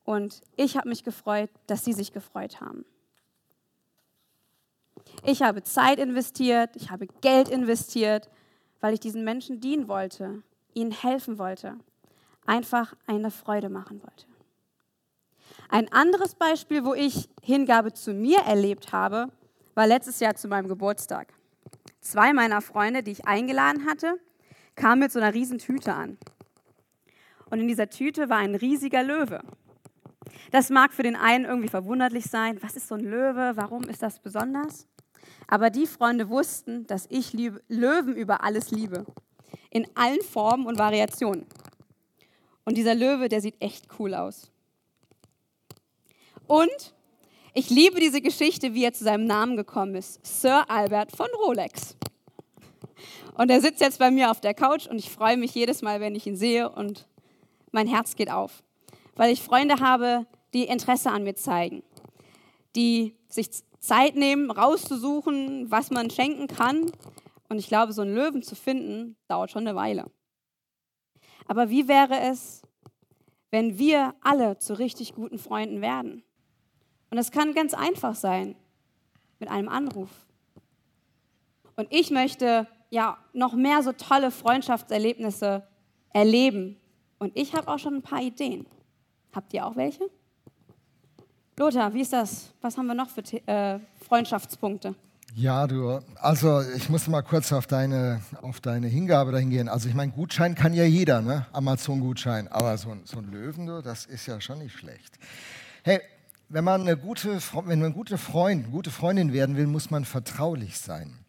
Und 0.05 0.43
ich 0.57 0.77
habe 0.77 0.89
mich 0.89 1.03
gefreut, 1.03 1.51
dass 1.67 1.85
sie 1.85 1.93
sich 1.93 2.13
gefreut 2.13 2.61
haben. 2.61 2.85
Ich 5.25 5.43
habe 5.43 5.63
Zeit 5.63 5.99
investiert, 5.99 6.77
ich 6.77 6.91
habe 6.91 7.07
Geld 7.21 7.49
investiert, 7.49 8.29
weil 8.81 8.95
ich 8.95 9.01
diesen 9.01 9.25
Menschen 9.25 9.61
dienen 9.61 9.89
wollte, 9.89 10.43
ihnen 10.75 10.91
helfen 10.91 11.39
wollte, 11.39 11.79
einfach 12.47 12.95
eine 13.07 13.31
Freude 13.31 13.71
machen 13.71 14.03
wollte. 14.03 14.27
Ein 15.69 15.91
anderes 15.93 16.35
Beispiel, 16.35 16.85
wo 16.85 16.95
ich 16.95 17.29
Hingabe 17.43 17.93
zu 17.93 18.13
mir 18.13 18.41
erlebt 18.41 18.93
habe, 18.93 19.29
war 19.75 19.87
letztes 19.87 20.21
Jahr 20.21 20.35
zu 20.35 20.49
meinem 20.49 20.69
Geburtstag. 20.69 21.33
Zwei 22.01 22.33
meiner 22.33 22.61
Freunde, 22.61 23.03
die 23.03 23.13
ich 23.13 23.27
eingeladen 23.27 23.87
hatte, 23.87 24.21
kamen 24.75 25.01
mit 25.01 25.13
so 25.13 25.19
einer 25.19 25.33
riesen 25.33 25.59
Tüte 25.59 25.95
an. 25.95 26.19
Und 27.51 27.61
in 27.61 27.69
dieser 27.69 27.89
Tüte 27.89 28.29
war 28.29 28.39
ein 28.39 28.55
riesiger 28.55 29.03
Löwe. 29.03 29.41
Das 30.51 30.71
mag 30.71 30.93
für 30.93 31.03
den 31.03 31.17
einen 31.17 31.45
irgendwie 31.45 31.69
verwunderlich 31.69 32.25
sein. 32.25 32.63
Was 32.63 32.77
ist 32.77 32.89
so 32.89 32.95
ein 32.95 33.05
Löwe? 33.05 33.53
Warum 33.57 33.85
ist 33.85 34.03
das 34.03 34.19
besonders? 34.19 34.87
Aber 35.47 35.71
die 35.71 35.87
Freunde 35.87 36.29
wussten, 36.29 36.87
dass 36.87 37.07
ich 37.11 37.33
Löwen 37.33 38.17
über 38.17 38.45
alles 38.45 38.71
liebe. 38.71 39.05
In 39.71 39.87
allen 39.95 40.21
Formen 40.23 40.67
und 40.67 40.79
Variationen. 40.79 41.47
Und 42.65 42.77
dieser 42.77 42.95
Löwe, 42.95 43.29
der 43.29 43.41
sieht 43.41 43.61
echt 43.61 43.87
cool 43.99 44.15
aus. 44.15 44.51
Und 46.47 46.95
ich 47.53 47.71
liebe 47.71 48.01
diese 48.01 48.21
Geschichte, 48.21 48.75
wie 48.75 48.85
er 48.85 48.93
zu 48.93 49.05
seinem 49.05 49.27
Namen 49.27 49.57
gekommen 49.57 49.95
ist. 49.95 50.25
Sir 50.27 50.69
Albert 50.69 51.13
von 51.13 51.29
Rolex. 51.39 51.97
Und 53.35 53.49
er 53.49 53.61
sitzt 53.61 53.81
jetzt 53.81 54.01
bei 54.01 54.11
mir 54.11 54.33
auf 54.33 54.41
der 54.41 54.55
Couch 54.55 54.89
und 54.89 54.99
ich 54.99 55.09
freue 55.09 55.37
mich 55.37 55.55
jedes 55.55 55.81
Mal, 55.81 56.01
wenn 56.01 56.17
ich 56.17 56.27
ihn 56.27 56.37
sehe 56.37 56.69
und 56.69 57.07
mein 57.71 57.87
Herz 57.87 58.17
geht 58.17 58.29
auf. 58.29 58.64
Weil 59.17 59.33
ich 59.33 59.43
Freunde 59.43 59.81
habe, 59.81 60.27
die 60.53 60.65
Interesse 60.65 61.11
an 61.11 61.25
mir 61.25 61.35
zeigen, 61.35 61.83
die 62.77 63.17
sich 63.29 63.51
Zeit 63.81 64.17
nehmen, 64.17 64.51
rauszusuchen, 64.51 65.71
was 65.71 65.91
man 65.91 66.11
schenken 66.11 66.47
kann. 66.47 66.91
Und 67.49 67.59
ich 67.59 67.69
glaube, 67.69 67.93
so 67.93 68.03
einen 68.03 68.15
Löwen 68.15 68.43
zu 68.43 68.55
finden, 68.55 69.17
dauert 69.29 69.51
schon 69.51 69.67
eine 69.67 69.77
Weile. 69.77 70.11
Aber 71.47 71.69
wie 71.71 71.89
wäre 71.89 72.19
es, 72.21 72.63
wenn 73.51 73.79
wir 73.79 74.15
alle 74.23 74.59
zu 74.59 74.79
richtig 74.79 75.15
guten 75.15 75.39
Freunden 75.39 75.81
werden? 75.83 76.25
Und 77.11 77.17
das 77.17 77.31
kann 77.31 77.55
ganz 77.55 77.75
einfach 77.75 78.15
sein, 78.15 78.57
mit 79.39 79.51
einem 79.51 79.69
Anruf. 79.69 80.11
Und 81.77 81.89
ich 81.91 82.11
möchte 82.11 82.67
ja 82.91 83.19
noch 83.33 83.55
mehr 83.55 83.83
so 83.83 83.93
tolle 83.93 84.31
Freundschaftserlebnisse 84.31 85.67
erleben. 86.11 86.81
Und 87.19 87.37
ich 87.37 87.55
habe 87.55 87.69
auch 87.69 87.79
schon 87.79 87.97
ein 87.97 88.03
paar 88.03 88.23
Ideen. 88.23 88.67
Habt 89.35 89.53
ihr 89.53 89.67
auch 89.67 89.77
welche? 89.77 90.05
Lothar, 91.57 91.93
wie 91.95 92.01
ist 92.01 92.13
das? 92.13 92.53
Was 92.61 92.77
haben 92.77 92.87
wir 92.87 92.95
noch 92.95 93.09
für 93.09 93.23
äh, 93.47 93.79
Freundschaftspunkte? 94.07 94.95
Ja, 95.37 95.67
du, 95.67 96.01
also 96.21 96.61
ich 96.77 96.89
muss 96.89 97.09
mal 97.09 97.23
kurz 97.23 97.53
auf 97.53 97.67
deine, 97.67 98.21
auf 98.43 98.61
deine 98.61 98.87
Hingabe 98.87 99.33
dahin 99.33 99.51
gehen. 99.51 99.69
Also 99.69 99.89
ich 99.89 99.95
meine, 99.95 100.13
Gutschein 100.13 100.55
kann 100.55 100.75
ja 100.75 100.85
jeder, 100.85 101.23
ne? 101.23 101.47
Amazon-Gutschein. 101.53 102.47
Aber 102.49 102.79
so, 102.79 102.97
so 103.05 103.19
ein 103.19 103.31
Löwen, 103.33 103.67
du, 103.67 103.83
das 103.83 104.07
ist 104.07 104.27
ja 104.27 104.41
schon 104.41 104.59
nicht 104.59 104.77
schlecht. 104.77 105.19
Hey, 105.83 106.01
wenn 106.49 106.63
man 106.63 106.83
eine 106.83 106.97
gute, 106.97 107.41
wenn 107.53 107.81
man 107.81 107.91
ein 107.91 107.95
guter 107.95 108.19
Freund, 108.19 108.71
gute 108.71 108.91
Freundin 108.91 109.33
werden 109.33 109.57
will, 109.57 109.67
muss 109.67 109.91
man 109.91 110.05
vertraulich 110.05 110.79
sein. 110.79 111.24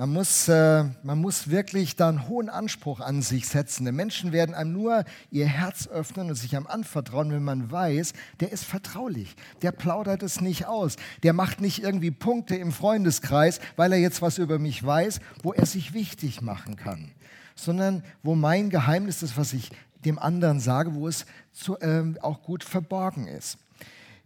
Man 0.00 0.12
muss, 0.12 0.46
äh, 0.46 0.84
man 1.02 1.18
muss 1.18 1.50
wirklich 1.50 1.96
da 1.96 2.08
einen 2.08 2.28
hohen 2.28 2.48
Anspruch 2.48 3.00
an 3.00 3.20
sich 3.20 3.48
setzen. 3.48 3.84
Denn 3.84 3.96
Menschen 3.96 4.30
werden 4.30 4.54
einem 4.54 4.72
nur 4.72 5.04
ihr 5.32 5.46
Herz 5.46 5.88
öffnen 5.88 6.28
und 6.28 6.36
sich 6.36 6.54
einem 6.54 6.68
anvertrauen, 6.68 7.32
wenn 7.32 7.42
man 7.42 7.72
weiß, 7.72 8.12
der 8.38 8.52
ist 8.52 8.64
vertraulich. 8.64 9.34
Der 9.60 9.72
plaudert 9.72 10.22
es 10.22 10.40
nicht 10.40 10.66
aus. 10.66 10.94
Der 11.24 11.32
macht 11.32 11.60
nicht 11.60 11.82
irgendwie 11.82 12.12
Punkte 12.12 12.54
im 12.54 12.70
Freundeskreis, 12.70 13.58
weil 13.74 13.92
er 13.92 13.98
jetzt 13.98 14.22
was 14.22 14.38
über 14.38 14.60
mich 14.60 14.86
weiß, 14.86 15.18
wo 15.42 15.52
er 15.52 15.66
sich 15.66 15.94
wichtig 15.94 16.42
machen 16.42 16.76
kann. 16.76 17.10
Sondern 17.56 18.04
wo 18.22 18.36
mein 18.36 18.70
Geheimnis 18.70 19.24
ist, 19.24 19.36
was 19.36 19.52
ich 19.52 19.72
dem 20.04 20.20
anderen 20.20 20.60
sage, 20.60 20.94
wo 20.94 21.08
es 21.08 21.26
zu, 21.52 21.76
äh, 21.80 22.04
auch 22.22 22.44
gut 22.44 22.62
verborgen 22.62 23.26
ist. 23.26 23.58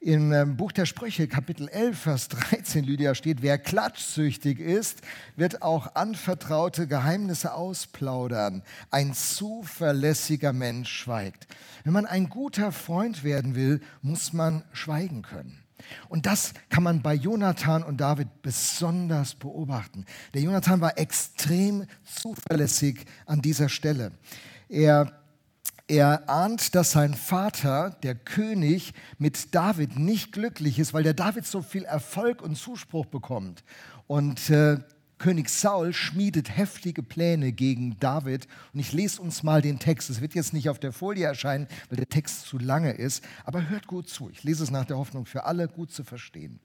Im 0.05 0.33
ähm, 0.33 0.57
Buch 0.57 0.73
der 0.73 0.85
Sprüche, 0.85 1.29
Kapitel 1.29 1.69
11, 1.69 1.97
Vers 1.97 2.29
13, 2.29 2.83
Lydia 2.83 3.15
steht, 3.15 3.41
wer 3.41 3.57
klatschsüchtig 3.57 4.59
ist, 4.59 5.01
wird 5.37 5.63
auch 5.63 5.95
anvertraute 5.95 6.89
Geheimnisse 6.89 7.55
ausplaudern. 7.55 8.65
Ein 8.91 9.15
zuverlässiger 9.15 10.53
Mensch 10.53 10.91
schweigt. 10.91 11.47
Wenn 11.85 11.93
man 11.93 12.07
ein 12.07 12.29
guter 12.29 12.73
Freund 12.73 13.23
werden 13.23 13.55
will, 13.55 13.81
muss 14.03 14.33
man 14.33 14.65
schweigen 14.73 15.23
können. 15.23 15.63
Und 16.09 16.27
das 16.27 16.53
kann 16.69 16.83
man 16.83 17.03
bei 17.03 17.15
Jonathan 17.15 17.85
und 17.85 18.01
David 18.01 18.43
besonders 18.43 19.37
beobachten. 19.37 20.05
Der 20.35 20.43
Jonathan 20.43 20.81
war 20.81 20.99
extrem 20.99 21.87
zuverlässig 22.03 23.07
an 23.27 23.41
dieser 23.41 23.69
Stelle. 23.69 24.11
Er 24.69 25.22
er 25.93 26.31
ahnt, 26.31 26.75
dass 26.75 26.93
sein 26.93 27.13
Vater, 27.13 27.91
der 28.03 28.15
König, 28.15 28.95
mit 29.19 29.55
David 29.55 29.99
nicht 29.99 30.33
glücklich 30.33 30.79
ist, 30.79 30.95
weil 30.95 31.03
der 31.03 31.13
David 31.13 31.45
so 31.45 31.61
viel 31.61 31.85
Erfolg 31.85 32.41
und 32.41 32.57
Zuspruch 32.57 33.05
bekommt. 33.05 33.63
Und 34.07 34.49
äh, 34.49 34.79
König 35.19 35.51
Saul 35.51 35.93
schmiedet 35.93 36.57
heftige 36.57 37.03
Pläne 37.03 37.53
gegen 37.53 37.99
David. 38.01 38.49
Und 38.73 38.81
ich 38.81 38.95
lese 38.95 39.21
uns 39.21 39.43
mal 39.43 39.61
den 39.61 39.79
Text. 39.79 40.09
Es 40.09 40.23
wird 40.23 40.35
jetzt 40.35 40.55
nicht 40.55 40.71
auf 40.71 40.79
der 40.79 40.93
Folie 40.93 41.27
erscheinen, 41.27 41.69
weil 41.91 41.99
der 41.99 42.09
Text 42.09 42.47
zu 42.47 42.57
lange 42.57 42.93
ist. 42.93 43.23
Aber 43.45 43.69
hört 43.69 43.87
gut 43.87 44.09
zu. 44.09 44.31
Ich 44.31 44.43
lese 44.45 44.65
es 44.65 44.71
nach 44.71 44.87
der 44.87 44.97
Hoffnung 44.97 45.27
für 45.27 45.45
alle 45.45 45.69
gut 45.69 45.93
zu 45.93 46.05
verstehen. 46.05 46.59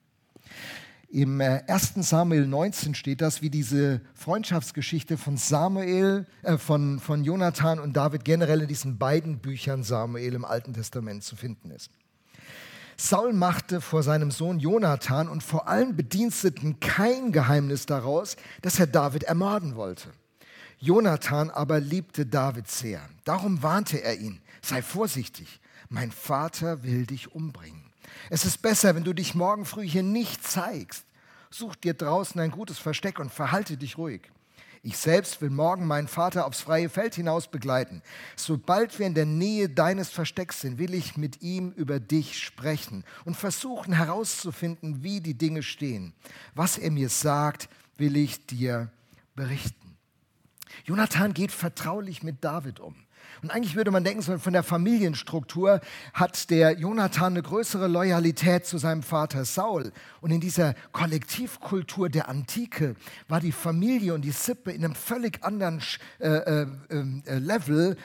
Im 1.09 1.39
1. 1.39 1.67
Äh, 1.69 2.03
Samuel 2.03 2.47
19 2.47 2.93
steht 2.93 3.21
das, 3.21 3.41
wie 3.41 3.49
diese 3.49 4.01
Freundschaftsgeschichte 4.13 5.17
von 5.17 5.37
Samuel, 5.37 6.25
äh, 6.43 6.57
von, 6.57 6.99
von 6.99 7.23
Jonathan 7.23 7.79
und 7.79 7.95
David 7.95 8.25
generell 8.25 8.61
in 8.61 8.67
diesen 8.67 8.97
beiden 8.97 9.39
Büchern 9.39 9.83
Samuel 9.83 10.33
im 10.33 10.43
Alten 10.43 10.73
Testament 10.73 11.23
zu 11.23 11.37
finden 11.37 11.71
ist. 11.71 11.91
Saul 12.97 13.31
machte 13.31 13.79
vor 13.79 14.03
seinem 14.03 14.31
Sohn 14.31 14.59
Jonathan 14.59 15.29
und 15.29 15.43
vor 15.43 15.69
allen 15.69 15.95
Bediensteten 15.95 16.79
kein 16.81 17.31
Geheimnis 17.31 17.85
daraus, 17.85 18.35
dass 18.61 18.79
er 18.79 18.87
David 18.87 19.23
ermorden 19.23 19.75
wollte. 19.75 20.09
Jonathan 20.79 21.49
aber 21.51 21.79
liebte 21.79 22.25
David 22.25 22.67
sehr. 22.67 23.01
Darum 23.23 23.63
warnte 23.63 24.03
er 24.03 24.17
ihn, 24.17 24.41
sei 24.61 24.81
vorsichtig, 24.81 25.61
mein 25.89 26.11
Vater 26.11 26.83
will 26.83 27.05
dich 27.05 27.33
umbringen. 27.33 27.86
Es 28.29 28.45
ist 28.45 28.61
besser, 28.61 28.95
wenn 28.95 29.03
du 29.03 29.13
dich 29.13 29.35
morgen 29.35 29.65
früh 29.65 29.87
hier 29.87 30.03
nicht 30.03 30.45
zeigst. 30.45 31.05
Such 31.49 31.75
dir 31.75 31.93
draußen 31.93 32.39
ein 32.41 32.51
gutes 32.51 32.77
Versteck 32.77 33.19
und 33.19 33.31
verhalte 33.31 33.77
dich 33.77 33.97
ruhig. 33.97 34.21
Ich 34.83 34.97
selbst 34.97 35.41
will 35.41 35.49
morgen 35.49 35.85
meinen 35.85 36.07
Vater 36.07 36.45
aufs 36.45 36.61
freie 36.61 36.89
Feld 36.89 37.15
hinaus 37.15 37.47
begleiten. 37.47 38.01
Sobald 38.35 38.97
wir 38.99 39.07
in 39.07 39.15
der 39.15 39.25
Nähe 39.25 39.69
deines 39.69 40.09
Verstecks 40.09 40.61
sind, 40.61 40.77
will 40.77 40.93
ich 40.93 41.17
mit 41.17 41.41
ihm 41.41 41.71
über 41.71 41.99
dich 41.99 42.39
sprechen 42.39 43.03
und 43.25 43.35
versuchen 43.35 43.93
herauszufinden, 43.93 45.03
wie 45.03 45.19
die 45.19 45.33
Dinge 45.33 45.63
stehen. 45.63 46.13
Was 46.55 46.77
er 46.77 46.91
mir 46.91 47.09
sagt, 47.09 47.69
will 47.97 48.15
ich 48.15 48.45
dir 48.45 48.89
berichten. 49.35 49.97
Jonathan 50.85 51.33
geht 51.33 51.51
vertraulich 51.51 52.23
mit 52.23 52.43
David 52.43 52.79
um. 52.79 52.95
Und 53.41 53.51
eigentlich 53.51 53.75
würde 53.75 53.91
man 53.91 54.03
denken, 54.03 54.39
von 54.39 54.53
der 54.53 54.63
Familienstruktur 54.63 55.81
hat 56.13 56.49
der 56.49 56.77
Jonathan 56.77 57.33
eine 57.33 57.43
größere 57.43 57.87
Loyalität 57.87 58.65
zu 58.65 58.77
seinem 58.77 59.03
Vater 59.03 59.45
Saul. 59.45 59.91
Und 60.21 60.31
in 60.31 60.39
dieser 60.39 60.73
Kollektivkultur 60.91 62.09
der 62.09 62.29
Antike 62.29 62.95
war 63.27 63.39
die 63.39 63.51
Familie 63.51 64.13
und 64.13 64.21
die 64.21 64.31
Sippe 64.31 64.71
in 64.71 64.83
einem 64.83 64.95
völlig 64.95 65.43
anderen 65.43 65.81
äh, 66.19 66.27
äh, 66.27 66.67
äh, 66.89 67.37
Level 67.39 67.97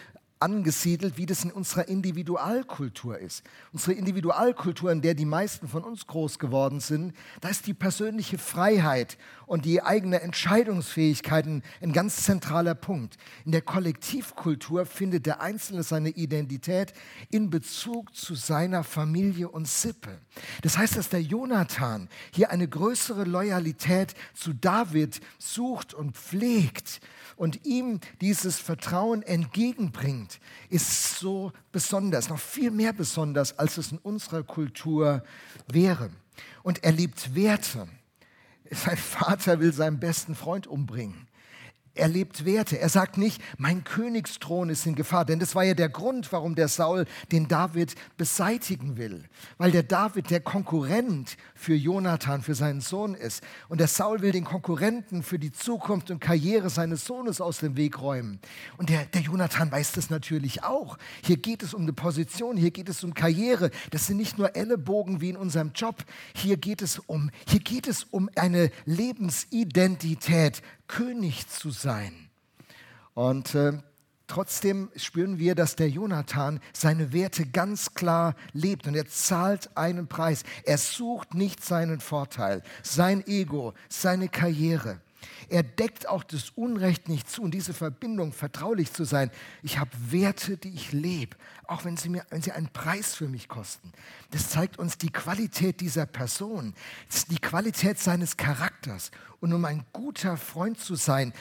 angesiedelt, 0.42 1.16
wie 1.16 1.26
das 1.26 1.44
in 1.44 1.52
unserer 1.52 1.88
Individualkultur 1.88 3.18
ist. 3.18 3.44
Unsere 3.72 3.92
Individualkultur, 3.92 4.90
in 4.90 5.00
der 5.00 5.14
die 5.14 5.24
meisten 5.24 5.68
von 5.68 5.84
uns 5.84 6.06
groß 6.06 6.38
geworden 6.40 6.80
sind, 6.80 7.14
da 7.40 7.48
ist 7.48 7.66
die 7.66 7.74
persönliche 7.74 8.38
Freiheit 8.38 9.16
und 9.46 9.64
die 9.64 9.82
eigene 9.82 10.20
Entscheidungsfähigkeit 10.20 11.46
ein 11.46 11.92
ganz 11.92 12.24
zentraler 12.24 12.74
Punkt. 12.74 13.16
In 13.44 13.52
der 13.52 13.62
Kollektivkultur 13.62 14.84
findet 14.84 15.26
der 15.26 15.40
Einzelne 15.40 15.84
seine 15.84 16.10
Identität 16.10 16.92
in 17.30 17.48
Bezug 17.48 18.14
zu 18.14 18.34
seiner 18.34 18.82
Familie 18.82 19.48
und 19.48 19.68
Sippe. 19.68 20.18
Das 20.62 20.76
heißt, 20.76 20.96
dass 20.96 21.08
der 21.08 21.22
Jonathan 21.22 22.08
hier 22.32 22.50
eine 22.50 22.66
größere 22.66 23.24
Loyalität 23.24 24.14
zu 24.34 24.52
David 24.52 25.20
sucht 25.38 25.94
und 25.94 26.16
pflegt 26.16 27.00
und 27.36 27.64
ihm 27.66 28.00
dieses 28.20 28.58
Vertrauen 28.58 29.22
entgegenbringt, 29.22 30.31
ist 30.68 31.18
so 31.18 31.52
besonders, 31.72 32.28
noch 32.28 32.38
viel 32.38 32.70
mehr 32.70 32.92
besonders, 32.92 33.58
als 33.58 33.78
es 33.78 33.92
in 33.92 33.98
unserer 33.98 34.42
Kultur 34.42 35.22
wäre. 35.68 36.10
Und 36.62 36.84
er 36.84 36.92
liebt 36.92 37.34
Werte. 37.34 37.88
Sein 38.70 38.96
Vater 38.96 39.60
will 39.60 39.72
seinen 39.72 40.00
besten 40.00 40.34
Freund 40.34 40.66
umbringen. 40.66 41.28
Er 41.94 42.08
lebt 42.08 42.46
Werte. 42.46 42.78
Er 42.78 42.88
sagt 42.88 43.18
nicht, 43.18 43.42
mein 43.58 43.84
Königsthron 43.84 44.70
ist 44.70 44.86
in 44.86 44.94
Gefahr. 44.94 45.26
Denn 45.26 45.38
das 45.38 45.54
war 45.54 45.62
ja 45.62 45.74
der 45.74 45.90
Grund, 45.90 46.32
warum 46.32 46.54
der 46.54 46.68
Saul 46.68 47.04
den 47.30 47.48
David 47.48 47.94
beseitigen 48.16 48.96
will. 48.96 49.24
Weil 49.58 49.72
der 49.72 49.82
David 49.82 50.30
der 50.30 50.40
Konkurrent 50.40 51.36
für 51.54 51.74
Jonathan, 51.74 52.40
für 52.40 52.54
seinen 52.54 52.80
Sohn 52.80 53.14
ist. 53.14 53.42
Und 53.68 53.78
der 53.78 53.88
Saul 53.88 54.22
will 54.22 54.32
den 54.32 54.44
Konkurrenten 54.44 55.22
für 55.22 55.38
die 55.38 55.52
Zukunft 55.52 56.10
und 56.10 56.20
Karriere 56.20 56.70
seines 56.70 57.04
Sohnes 57.04 57.42
aus 57.42 57.58
dem 57.58 57.76
Weg 57.76 58.00
räumen. 58.00 58.40
Und 58.78 58.88
der, 58.88 59.04
der 59.04 59.20
Jonathan 59.20 59.70
weiß 59.70 59.92
das 59.92 60.08
natürlich 60.08 60.64
auch. 60.64 60.96
Hier 61.22 61.36
geht 61.36 61.62
es 61.62 61.74
um 61.74 61.82
eine 61.82 61.92
Position, 61.92 62.56
hier 62.56 62.70
geht 62.70 62.88
es 62.88 63.04
um 63.04 63.12
Karriere. 63.12 63.70
Das 63.90 64.06
sind 64.06 64.16
nicht 64.16 64.38
nur 64.38 64.56
Ellenbogen 64.56 65.20
wie 65.20 65.28
in 65.28 65.36
unserem 65.36 65.72
Job. 65.74 65.96
Hier 66.34 66.56
geht 66.56 66.80
es 66.80 66.98
um, 66.98 67.30
hier 67.46 67.60
geht 67.60 67.86
es 67.86 68.04
um 68.04 68.30
eine 68.34 68.70
Lebensidentität. 68.86 70.62
König 70.92 71.48
zu 71.48 71.70
sein. 71.70 72.12
Und 73.14 73.54
äh, 73.54 73.72
trotzdem 74.26 74.90
spüren 74.94 75.38
wir, 75.38 75.54
dass 75.54 75.74
der 75.74 75.88
Jonathan 75.88 76.60
seine 76.74 77.14
Werte 77.14 77.46
ganz 77.46 77.94
klar 77.94 78.34
lebt 78.52 78.86
und 78.86 78.94
er 78.94 79.06
zahlt 79.06 79.74
einen 79.74 80.06
Preis. 80.06 80.42
Er 80.64 80.76
sucht 80.76 81.34
nicht 81.34 81.64
seinen 81.64 82.00
Vorteil, 82.00 82.62
sein 82.82 83.26
Ego, 83.26 83.72
seine 83.88 84.28
Karriere. 84.28 85.00
Er 85.48 85.62
deckt 85.62 86.08
auch 86.08 86.24
das 86.24 86.50
Unrecht 86.50 87.08
nicht 87.08 87.30
zu 87.30 87.42
und 87.42 87.52
diese 87.52 87.72
Verbindung, 87.72 88.32
vertraulich 88.32 88.92
zu 88.92 89.04
sein. 89.04 89.30
Ich 89.62 89.78
habe 89.78 89.90
Werte, 90.10 90.58
die 90.58 90.74
ich 90.74 90.92
lebe, 90.92 91.36
auch 91.66 91.86
wenn 91.86 91.96
sie, 91.96 92.10
mir, 92.10 92.26
wenn 92.28 92.42
sie 92.42 92.52
einen 92.52 92.68
Preis 92.68 93.14
für 93.14 93.28
mich 93.28 93.48
kosten. 93.48 93.92
Das 94.30 94.50
zeigt 94.50 94.78
uns 94.78 94.98
die 94.98 95.10
Qualität 95.10 95.80
dieser 95.80 96.04
Person, 96.04 96.74
die 97.30 97.38
Qualität 97.38 97.98
seines 97.98 98.36
Charakters. 98.36 99.10
Und 99.42 99.52
um 99.52 99.64
ein 99.64 99.84
guter 99.92 100.36
Freund 100.36 100.78
zu 100.78 100.94
sein, 100.94 101.32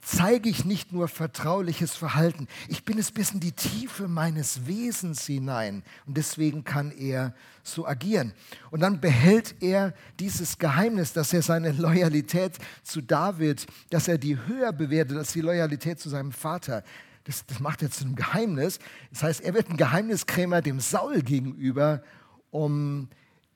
zeige 0.00 0.48
ich 0.48 0.64
nicht 0.64 0.92
nur 0.92 1.08
vertrauliches 1.08 1.96
Verhalten. 1.96 2.46
Ich 2.68 2.84
bin 2.84 2.98
es 2.98 3.10
bis 3.10 3.32
in 3.32 3.40
die 3.40 3.50
Tiefe 3.50 4.06
meines 4.06 4.68
Wesens 4.68 5.26
hinein. 5.26 5.82
Und 6.06 6.16
deswegen 6.16 6.62
kann 6.62 6.92
er 6.92 7.34
so 7.64 7.84
agieren. 7.84 8.32
Und 8.70 8.78
dann 8.78 9.00
behält 9.00 9.56
er 9.60 9.92
dieses 10.20 10.58
Geheimnis, 10.58 11.12
dass 11.12 11.32
er 11.32 11.42
seine 11.42 11.72
Loyalität 11.72 12.58
zu 12.84 13.00
David, 13.00 13.66
dass 13.90 14.06
er 14.06 14.18
die 14.18 14.38
höher 14.38 14.72
bewertet 14.72 15.16
als 15.16 15.32
die 15.32 15.40
Loyalität 15.40 15.98
zu 15.98 16.10
seinem 16.10 16.30
Vater. 16.30 16.84
Das, 17.24 17.44
das 17.44 17.58
macht 17.58 17.82
er 17.82 17.90
zu 17.90 18.04
einem 18.04 18.14
Geheimnis. 18.14 18.78
Das 19.10 19.24
heißt, 19.24 19.40
er 19.40 19.54
wird 19.54 19.68
ein 19.68 19.76
Geheimniskrämer 19.76 20.62
dem 20.62 20.78
Saul 20.78 21.22
gegenüber, 21.22 22.04
um 22.52 23.08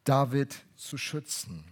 David 0.02 0.56
zu 0.74 0.98
schützen. 0.98 1.71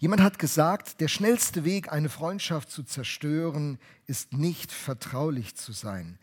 Jemand 0.00 0.22
hat 0.22 0.38
gesagt, 0.38 1.02
der 1.02 1.08
schnellste 1.08 1.62
Weg, 1.62 1.92
eine 1.92 2.08
Freundschaft 2.08 2.70
zu 2.70 2.82
zerstören, 2.82 3.78
ist 4.06 4.32
nicht 4.32 4.72
vertraulich 4.72 5.56
zu 5.56 5.72
sein. 5.72 6.18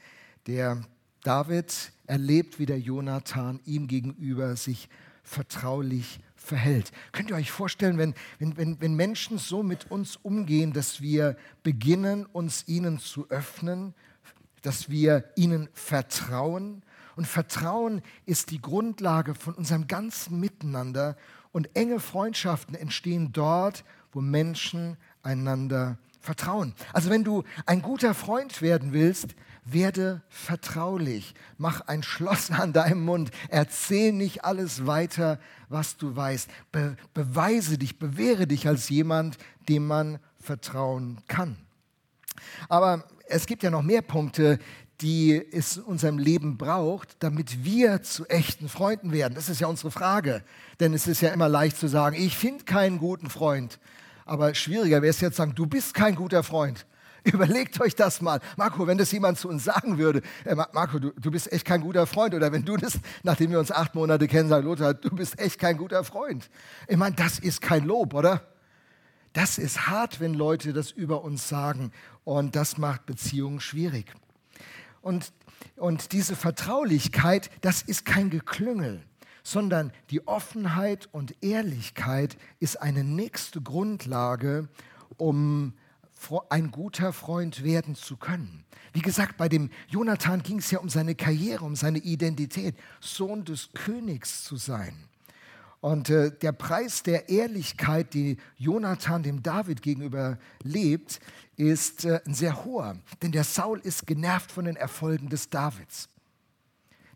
Der 0.47 0.81
David 1.21 1.91
erlebt, 2.07 2.57
wie 2.57 2.65
der 2.65 2.79
Jonathan 2.79 3.59
ihm 3.65 3.85
gegenüber 3.87 4.55
sich 4.55 4.89
vertraulich 5.21 6.19
verhält. 6.35 6.91
Könnt 7.11 7.29
ihr 7.29 7.35
euch 7.35 7.51
vorstellen, 7.51 7.99
wenn, 7.99 8.15
wenn, 8.39 8.81
wenn, 8.81 8.95
Menschen 8.95 9.37
so 9.37 9.61
mit 9.61 9.91
uns 9.91 10.15
umgehen, 10.15 10.73
dass 10.73 10.99
wir 10.99 11.37
beginnen, 11.61 12.25
uns 12.25 12.67
ihnen 12.67 12.97
zu 12.97 13.29
öffnen, 13.29 13.93
dass 14.63 14.89
wir 14.89 15.23
ihnen 15.35 15.69
vertrauen? 15.73 16.81
Und 17.15 17.27
Vertrauen 17.27 18.01
ist 18.25 18.49
die 18.49 18.61
Grundlage 18.61 19.35
von 19.35 19.53
unserem 19.53 19.85
ganzen 19.85 20.39
Miteinander 20.39 21.15
und 21.57 21.75
enge 21.75 21.99
Freundschaften 21.99 22.75
entstehen 22.75 23.31
dort, 23.31 23.83
wo 24.11 24.21
Menschen 24.21 24.95
einander 25.23 25.97
vertrauen. 26.19 26.75
Also 26.93 27.09
wenn 27.09 27.23
du 27.23 27.45
ein 27.65 27.81
guter 27.81 28.13
Freund 28.13 28.61
werden 28.61 28.93
willst, 28.93 29.33
werde 29.65 30.21
vertraulich. 30.29 31.33
Mach 31.57 31.81
ein 31.81 32.03
Schloss 32.03 32.51
an 32.51 32.73
deinem 32.73 33.03
Mund. 33.03 33.31
Erzähl 33.49 34.13
nicht 34.13 34.45
alles 34.45 34.85
weiter, 34.85 35.39
was 35.67 35.97
du 35.97 36.15
weißt. 36.15 36.47
Be 36.71 36.95
beweise 37.15 37.79
dich, 37.79 37.97
bewähre 37.97 38.45
dich 38.45 38.67
als 38.67 38.89
jemand, 38.89 39.39
dem 39.67 39.87
man 39.87 40.19
vertrauen 40.39 41.17
kann. 41.27 41.57
Aber 42.69 43.03
es 43.29 43.47
gibt 43.47 43.63
ja 43.63 43.71
noch 43.71 43.81
mehr 43.81 44.03
Punkte, 44.03 44.59
die 45.01 45.41
es 45.51 45.77
in 45.77 45.83
unserem 45.83 46.17
Leben 46.17 46.57
braucht, 46.57 47.17
damit 47.19 47.63
wir 47.63 48.01
zu 48.01 48.25
echten 48.25 48.69
Freunden 48.69 49.11
werden? 49.11 49.35
Das 49.35 49.49
ist 49.49 49.61
ja 49.61 49.67
unsere 49.67 49.91
Frage. 49.91 50.43
Denn 50.79 50.93
es 50.93 51.07
ist 51.07 51.21
ja 51.21 51.29
immer 51.29 51.49
leicht 51.49 51.77
zu 51.77 51.87
sagen, 51.87 52.15
ich 52.19 52.35
finde 52.35 52.63
keinen 52.65 52.97
guten 52.97 53.29
Freund. 53.29 53.79
Aber 54.25 54.53
schwieriger 54.55 55.01
wäre 55.01 55.11
es 55.11 55.21
jetzt 55.21 55.35
zu 55.35 55.43
sagen, 55.43 55.55
du 55.55 55.65
bist 55.65 55.93
kein 55.93 56.15
guter 56.15 56.43
Freund. 56.43 56.85
Überlegt 57.23 57.79
euch 57.81 57.95
das 57.95 58.21
mal. 58.21 58.39
Marco, 58.55 58.87
wenn 58.87 58.97
das 58.97 59.11
jemand 59.11 59.37
zu 59.37 59.49
uns 59.49 59.63
sagen 59.63 59.97
würde, 59.97 60.21
äh, 60.45 60.55
Marco, 60.55 60.99
du, 60.99 61.11
du 61.11 61.31
bist 61.31 61.51
echt 61.51 61.65
kein 61.65 61.81
guter 61.81 62.07
Freund. 62.07 62.33
Oder 62.33 62.51
wenn 62.51 62.63
du 62.63 62.77
das, 62.77 62.99
nachdem 63.23 63.51
wir 63.51 63.59
uns 63.59 63.71
acht 63.71 63.95
Monate 63.95 64.27
kennen, 64.27 64.49
sagst, 64.49 64.65
Lothar, 64.65 64.93
du 64.93 65.09
bist 65.09 65.39
echt 65.39 65.59
kein 65.59 65.77
guter 65.77 66.03
Freund. 66.03 66.49
Ich 66.87 66.97
meine, 66.97 67.15
das 67.15 67.39
ist 67.39 67.61
kein 67.61 67.85
Lob, 67.85 68.13
oder? 68.13 68.41
Das 69.33 69.57
ist 69.57 69.87
hart, 69.87 70.19
wenn 70.19 70.33
Leute 70.33 70.73
das 70.73 70.91
über 70.91 71.23
uns 71.23 71.47
sagen. 71.47 71.91
Und 72.23 72.55
das 72.55 72.77
macht 72.77 73.05
Beziehungen 73.05 73.59
schwierig. 73.59 74.13
Und, 75.07 75.31
und 75.77 76.11
diese 76.11 76.35
Vertraulichkeit, 76.35 77.49
das 77.61 77.81
ist 77.81 78.03
kein 78.03 78.29
Geklüngel, 78.29 79.01
sondern 79.41 79.93
die 80.09 80.27
Offenheit 80.27 81.07
und 81.13 81.41
Ehrlichkeit 81.41 82.35
ist 82.59 82.81
eine 82.81 83.05
nächste 83.05 83.61
Grundlage, 83.61 84.67
um 85.15 85.75
ein 86.49 86.71
guter 86.71 87.13
Freund 87.13 87.63
werden 87.63 87.95
zu 87.95 88.17
können. 88.17 88.65
Wie 88.91 88.99
gesagt, 89.01 89.37
bei 89.37 89.47
dem 89.47 89.69
Jonathan 89.87 90.43
ging 90.43 90.59
es 90.59 90.71
ja 90.71 90.79
um 90.79 90.89
seine 90.89 91.15
Karriere, 91.15 91.63
um 91.63 91.77
seine 91.77 91.99
Identität, 91.99 92.75
Sohn 92.99 93.45
des 93.45 93.69
Königs 93.73 94.43
zu 94.43 94.57
sein. 94.57 94.93
Und 95.79 96.09
äh, 96.09 96.31
der 96.31 96.51
Preis 96.53 97.03
der 97.03 97.29
Ehrlichkeit, 97.29 98.13
die 98.13 98.37
Jonathan 98.57 99.23
dem 99.23 99.43
David 99.43 99.81
gegenüber 99.81 100.39
lebt, 100.63 101.19
ist 101.55 102.05
äh, 102.05 102.19
ein 102.25 102.33
sehr 102.33 102.65
hoher. 102.65 102.97
Denn 103.21 103.31
der 103.31 103.43
Saul 103.43 103.79
ist 103.79 104.07
genervt 104.07 104.51
von 104.51 104.65
den 104.65 104.75
Erfolgen 104.75 105.29
des 105.29 105.49
Davids. 105.49 106.09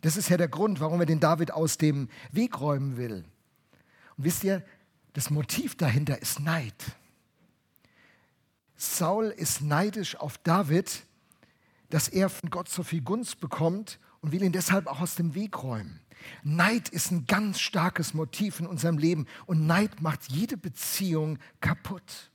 Das 0.02 0.16
ist 0.16 0.28
ja 0.28 0.36
der 0.36 0.48
Grund, 0.48 0.80
warum 0.80 1.00
er 1.00 1.06
den 1.06 1.20
David 1.20 1.52
aus 1.52 1.78
dem 1.78 2.08
Weg 2.30 2.60
räumen 2.60 2.96
will. 2.96 3.24
Und 4.16 4.24
wisst 4.24 4.44
ihr, 4.44 4.64
das 5.12 5.30
Motiv 5.30 5.76
dahinter 5.76 6.20
ist 6.20 6.40
Neid. 6.40 6.74
Saul 8.76 9.26
ist 9.26 9.60
neidisch 9.60 10.16
auf 10.16 10.38
David, 10.38 11.04
dass 11.90 12.08
er 12.08 12.28
von 12.28 12.50
Gott 12.50 12.68
so 12.68 12.82
viel 12.82 13.02
Gunst 13.02 13.38
bekommt 13.38 14.00
und 14.20 14.32
will 14.32 14.42
ihn 14.42 14.52
deshalb 14.52 14.86
auch 14.86 15.00
aus 15.00 15.14
dem 15.14 15.34
Weg 15.34 15.62
räumen. 15.62 16.01
Neid 16.42 16.88
ist 16.88 17.10
ein 17.10 17.26
ganz 17.26 17.60
starkes 17.60 18.14
Motiv 18.14 18.60
in 18.60 18.66
unserem 18.66 18.98
Leben 18.98 19.26
und 19.46 19.66
Neid 19.66 20.00
macht 20.00 20.30
jede 20.30 20.56
Beziehung 20.56 21.38
kaputt. 21.60 22.30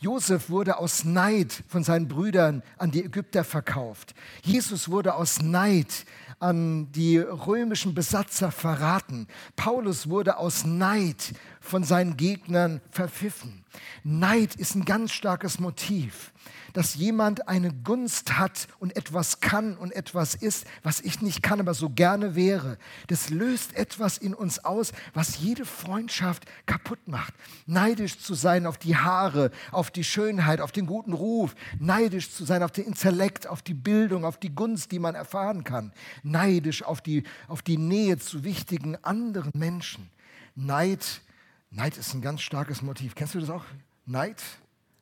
Josef 0.00 0.48
wurde 0.48 0.78
aus 0.78 1.04
Neid 1.04 1.64
von 1.66 1.82
seinen 1.82 2.06
Brüdern 2.06 2.62
an 2.76 2.92
die 2.92 3.04
Ägypter 3.04 3.42
verkauft. 3.42 4.14
Jesus 4.42 4.88
wurde 4.88 5.14
aus 5.14 5.42
Neid 5.42 6.04
an 6.38 6.92
die 6.92 7.18
römischen 7.18 7.94
Besatzer 7.94 8.52
verraten. 8.52 9.26
Paulus 9.56 10.08
wurde 10.08 10.36
aus 10.36 10.64
Neid 10.64 11.32
von 11.60 11.84
seinen 11.84 12.16
Gegnern 12.16 12.80
verpfiffen. 12.90 13.64
Neid 14.04 14.54
ist 14.54 14.74
ein 14.74 14.84
ganz 14.84 15.12
starkes 15.12 15.58
Motiv 15.58 16.32
dass 16.72 16.94
jemand 16.94 17.48
eine 17.48 17.72
Gunst 17.72 18.38
hat 18.38 18.68
und 18.78 18.96
etwas 18.96 19.40
kann 19.40 19.76
und 19.76 19.92
etwas 19.92 20.34
ist, 20.34 20.66
was 20.82 21.00
ich 21.00 21.20
nicht 21.20 21.42
kann, 21.42 21.60
aber 21.60 21.74
so 21.74 21.90
gerne 21.90 22.34
wäre. 22.34 22.78
Das 23.08 23.30
löst 23.30 23.74
etwas 23.76 24.18
in 24.18 24.34
uns 24.34 24.64
aus, 24.64 24.92
was 25.14 25.38
jede 25.38 25.64
Freundschaft 25.64 26.44
kaputt 26.66 27.06
macht. 27.06 27.34
Neidisch 27.66 28.18
zu 28.18 28.34
sein 28.34 28.66
auf 28.66 28.78
die 28.78 28.96
Haare, 28.96 29.50
auf 29.72 29.90
die 29.90 30.04
Schönheit, 30.04 30.60
auf 30.60 30.72
den 30.72 30.86
guten 30.86 31.12
Ruf, 31.12 31.54
neidisch 31.78 32.30
zu 32.30 32.44
sein 32.44 32.62
auf 32.62 32.70
den 32.72 32.84
Intellekt, 32.84 33.46
auf 33.46 33.62
die 33.62 33.74
Bildung, 33.74 34.24
auf 34.24 34.38
die 34.38 34.54
Gunst, 34.54 34.92
die 34.92 34.98
man 34.98 35.14
erfahren 35.14 35.64
kann, 35.64 35.92
neidisch 36.22 36.82
auf 36.82 37.00
die, 37.00 37.24
auf 37.48 37.62
die 37.62 37.78
Nähe 37.78 38.18
zu 38.18 38.44
wichtigen 38.44 38.96
anderen 39.04 39.50
Menschen. 39.54 40.10
Neid, 40.54 41.22
Neid 41.70 41.96
ist 41.96 42.14
ein 42.14 42.22
ganz 42.22 42.40
starkes 42.40 42.82
Motiv. 42.82 43.14
Kennst 43.14 43.34
du 43.34 43.40
das 43.40 43.50
auch? 43.50 43.64
Neid? 44.06 44.42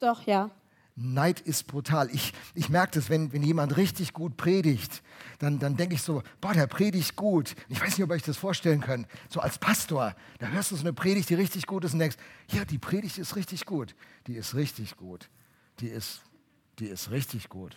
Doch, 0.01 0.27
ja. 0.27 0.51
Neid 0.99 1.41
ist 1.41 1.67
brutal. 1.67 2.09
Ich, 2.11 2.33
ich 2.55 2.71
merke 2.71 2.93
das, 2.95 3.11
wenn, 3.11 3.31
wenn 3.33 3.43
jemand 3.43 3.77
richtig 3.77 4.15
gut 4.15 4.39
predigt, 4.39 5.03
dann, 5.39 5.59
dann 5.59 5.77
denke 5.77 5.95
ich 5.95 6.03
so, 6.03 6.23
boah, 6.41 6.55
der 6.55 6.67
predigt 6.67 7.17
gut. 7.17 7.55
Ich 7.69 7.79
weiß 7.81 7.99
nicht, 7.99 8.03
ob 8.03 8.11
ihr 8.11 8.15
euch 8.15 8.23
das 8.23 8.39
vorstellen 8.39 8.81
könnt. 8.81 9.07
So 9.29 9.41
als 9.41 9.59
Pastor, 9.59 10.17
da 10.39 10.49
hörst 10.49 10.71
du 10.71 10.77
so 10.77 10.81
eine 10.83 10.95
Predigt, 10.95 11.29
die 11.29 11.35
richtig 11.35 11.67
gut 11.67 11.85
ist 11.85 11.93
und 11.93 11.99
denkst, 11.99 12.17
ja, 12.51 12.65
die 12.65 12.79
Predigt 12.79 13.19
ist 13.19 13.37
richtig 13.37 13.67
gut. 13.67 13.95
Die 14.27 14.37
ist 14.37 14.55
richtig 14.55 14.97
gut. 14.97 15.29
Die 15.81 15.89
ist, 15.89 16.23
die 16.79 16.87
ist 16.87 17.11
richtig 17.11 17.51
gut. 17.51 17.77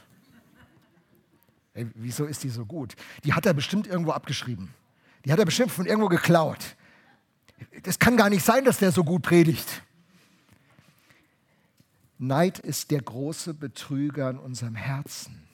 Ey, 1.73 1.87
wieso 1.95 2.25
ist 2.25 2.43
die 2.43 2.49
so 2.49 2.65
gut? 2.65 2.95
Die 3.25 3.33
hat 3.33 3.45
er 3.45 3.53
bestimmt 3.53 3.85
irgendwo 3.85 4.11
abgeschrieben. 4.11 4.73
Die 5.25 5.31
hat 5.33 5.39
er 5.39 5.45
bestimmt 5.45 5.71
von 5.71 5.85
irgendwo 5.85 6.07
geklaut. 6.07 6.77
Das 7.83 7.99
kann 7.99 8.17
gar 8.17 8.29
nicht 8.29 8.43
sein, 8.43 8.65
dass 8.65 8.77
der 8.77 8.91
so 8.91 9.03
gut 9.03 9.23
predigt. 9.23 9.83
Neid 12.17 12.59
ist 12.59 12.91
der 12.91 13.01
große 13.01 13.53
Betrüger 13.53 14.29
in 14.29 14.37
unserem 14.37 14.75
Herzen. 14.75 15.47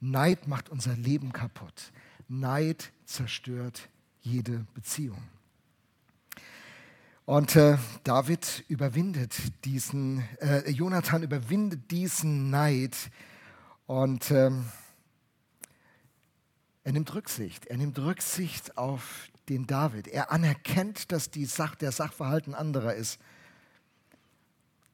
Neid 0.00 0.48
macht 0.48 0.68
unser 0.68 0.96
Leben 0.96 1.32
kaputt. 1.32 1.92
Neid 2.28 2.92
zerstört 3.04 3.88
jede 4.20 4.66
Beziehung. 4.74 5.22
Und 7.26 7.56
äh, 7.56 7.78
David 8.02 8.64
überwindet 8.68 9.34
diesen, 9.64 10.24
äh, 10.40 10.68
Jonathan 10.70 11.22
überwindet 11.22 11.90
diesen 11.90 12.50
Neid 12.50 12.96
und 13.86 14.30
ähm, 14.30 14.66
er 16.82 16.92
nimmt 16.92 17.14
Rücksicht. 17.14 17.66
Er 17.66 17.78
nimmt 17.78 17.98
Rücksicht 17.98 18.76
auf 18.76 19.28
den 19.48 19.66
David. 19.66 20.08
Er 20.08 20.30
anerkennt, 20.30 21.12
dass 21.12 21.30
die 21.30 21.44
Sach, 21.44 21.74
der 21.74 21.92
Sachverhalt 21.92 22.46
ein 22.46 22.54
anderer 22.54 22.94
ist. 22.94 23.18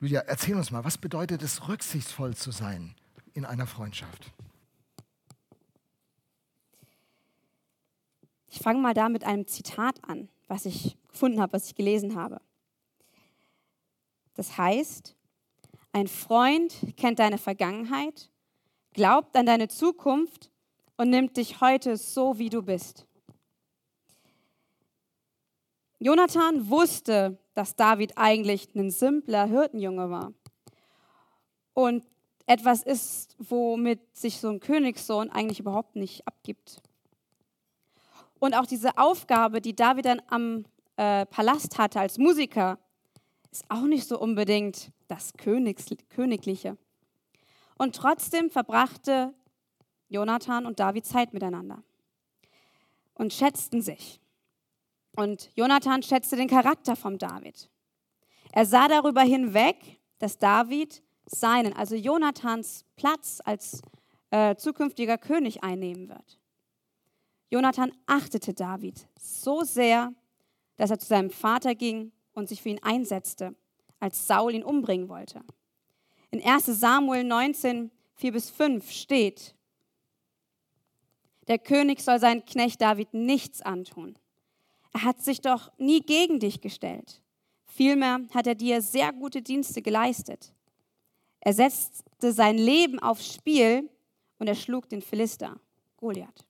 Lydia, 0.01 0.21
erzähl 0.21 0.57
uns 0.57 0.71
mal, 0.71 0.85
was 0.85 0.99
bedeutet 0.99 1.43
es, 1.43 1.69
rücksichtsvoll 1.69 2.35
zu 2.35 2.51
sein 2.51 2.95
in 3.35 3.45
einer 3.45 3.67
Freundschaft? 3.67 4.33
Ich 8.49 8.59
fange 8.59 8.81
mal 8.81 8.95
da 8.95 9.09
mit 9.09 9.25
einem 9.25 9.47
Zitat 9.47 10.03
an, 10.03 10.29
was 10.49 10.67
ich 10.67 10.97
gefunden 11.09 11.41
habe, 11.41 11.53
was 11.53 11.67
ich 11.67 11.75
gelesen 11.75 12.17
habe. 12.17 12.41
Das 14.35 14.57
heißt, 14.57 15.15
ein 15.93 16.09
Freund 16.09 16.95
kennt 16.97 17.19
deine 17.19 17.39
Vergangenheit, 17.39 18.31
glaubt 18.93 19.37
an 19.37 19.47
deine 19.47 19.69
Zukunft 19.69 20.51
und 20.97 21.11
nimmt 21.11 21.37
dich 21.37 21.61
heute 21.61 21.97
so, 21.97 22.39
wie 22.39 22.49
du 22.49 22.63
bist. 22.63 23.07
Jonathan 26.01 26.71
wusste, 26.71 27.39
dass 27.55 27.77
David 27.77 28.17
eigentlich 28.17 28.75
ein 28.75 28.91
simpler 28.91 29.45
Hirtenjunge 29.45 30.09
war. 30.09 30.33
Und 31.75 32.05
etwas 32.47 32.83
ist, 32.83 33.37
womit 33.39 34.01
sich 34.17 34.41
so 34.41 34.49
ein 34.49 34.61
Königssohn 34.61 35.31
eigentlich 35.31 35.61
überhaupt 35.61 35.97
nicht 35.97 36.27
abgibt. 36.27 36.81
Und 38.39 38.55
auch 38.55 38.65
diese 38.65 38.97
Aufgabe, 38.97 39.61
die 39.61 39.77
David 39.77 40.07
dann 40.07 40.23
am 40.29 40.65
äh, 40.97 41.27
Palast 41.27 41.77
hatte 41.77 42.01
als 42.01 42.17
Musiker, 42.17 42.79
ist 43.53 43.65
auch 43.69 43.83
nicht 43.83 44.09
so 44.09 44.19
unbedingt 44.19 44.93
das 45.07 45.35
Königs 45.35 45.87
Königliche. 46.09 46.79
Und 47.77 47.95
trotzdem 47.95 48.51
verbrachte 48.51 49.35
Jonathan 50.09 50.65
und 50.65 50.81
David 50.81 51.05
Zeit 51.05 51.35
miteinander 51.35 51.83
und 53.15 53.35
schätzten 53.35 53.83
sich. 53.83 54.20
Und 55.17 55.51
Jonathan 55.55 56.03
schätzte 56.03 56.37
den 56.37 56.49
Charakter 56.49 56.97
von 56.97 57.19
David. 57.19 57.69
Er 58.53 58.67
sah 58.67 58.89
darüber 58.89 59.23
hinweg, 59.23 59.77
dass 60.19 60.39
David 60.39 61.03
seinen, 61.27 61.73
also 61.73 61.95
Jonathans 61.95 62.85
Platz 62.97 63.41
als 63.45 63.83
äh, 64.31 64.57
zukünftiger 64.57 65.19
König 65.19 65.63
einnehmen 65.63 66.09
wird. 66.09 66.39
Jonathan 67.51 67.93
achtete 68.07 68.55
David 68.55 69.09
so 69.19 69.63
sehr, 69.63 70.15
dass 70.77 70.91
er 70.91 70.99
zu 70.99 71.07
seinem 71.07 71.31
Vater 71.31 71.75
ging 71.75 72.13
und 72.33 72.49
sich 72.49 72.63
für 72.63 72.69
ihn 72.69 72.83
einsetzte, 72.83 73.55
als 73.99 74.27
Saul 74.27 74.55
ihn 74.55 74.65
umbringen 74.65 75.09
wollte. 75.09 75.43
In 76.31 76.43
1 76.43 76.67
Samuel 76.67 77.25
19, 77.25 77.91
4 78.15 78.33
bis 78.33 78.51
5 78.51 78.91
steht, 78.91 79.57
der 81.49 81.59
König 81.59 82.01
soll 82.01 82.21
seinen 82.21 82.45
Knecht 82.45 82.81
David 82.81 83.13
nichts 83.13 83.61
antun. 83.63 84.17
Er 84.93 85.05
hat 85.05 85.23
sich 85.23 85.41
doch 85.41 85.71
nie 85.79 86.01
gegen 86.01 86.41
dich 86.41 86.61
gestellt. 86.61 87.23
Vielmehr 87.65 88.21
hat 88.35 88.47
er 88.47 88.55
dir 88.55 88.83
sehr 88.83 89.13
gute 89.13 89.43
Dienste 89.43 89.83
geleistet. 89.83 90.53
Er 91.41 91.55
setzte 91.55 92.33
sein 92.33 92.59
Leben 92.59 92.99
aufs 92.99 93.35
Spiel 93.35 93.89
und 94.39 94.49
er 94.49 94.55
schlug 94.55 94.89
den 94.89 95.01
Philister, 95.01 95.59
Goliath. 95.97 96.45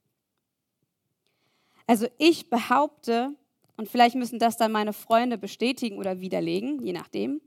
Also 1.87 2.07
ich 2.19 2.49
behaupte, 2.51 3.35
und 3.77 3.89
vielleicht 3.89 4.15
müssen 4.15 4.39
das 4.39 4.57
dann 4.57 4.73
meine 4.73 4.93
Freunde 4.93 5.39
bestätigen 5.39 5.99
oder 5.99 6.21
widerlegen, 6.21 6.83
je 6.83 6.93
nachdem, 6.93 7.41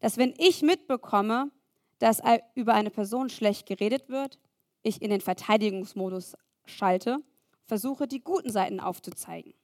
dass 0.00 0.16
wenn 0.16 0.34
ich 0.38 0.62
mitbekomme, 0.62 1.50
dass 1.98 2.20
über 2.54 2.74
eine 2.74 2.90
Person 2.90 3.30
schlecht 3.30 3.66
geredet 3.66 4.08
wird, 4.08 4.38
ich 4.82 5.02
in 5.02 5.10
den 5.10 5.20
Verteidigungsmodus 5.20 6.36
schalte, 6.66 7.18
versuche 7.64 8.06
die 8.06 8.20
guten 8.20 8.50
Seiten 8.50 8.80
aufzuzeigen. 8.80 9.54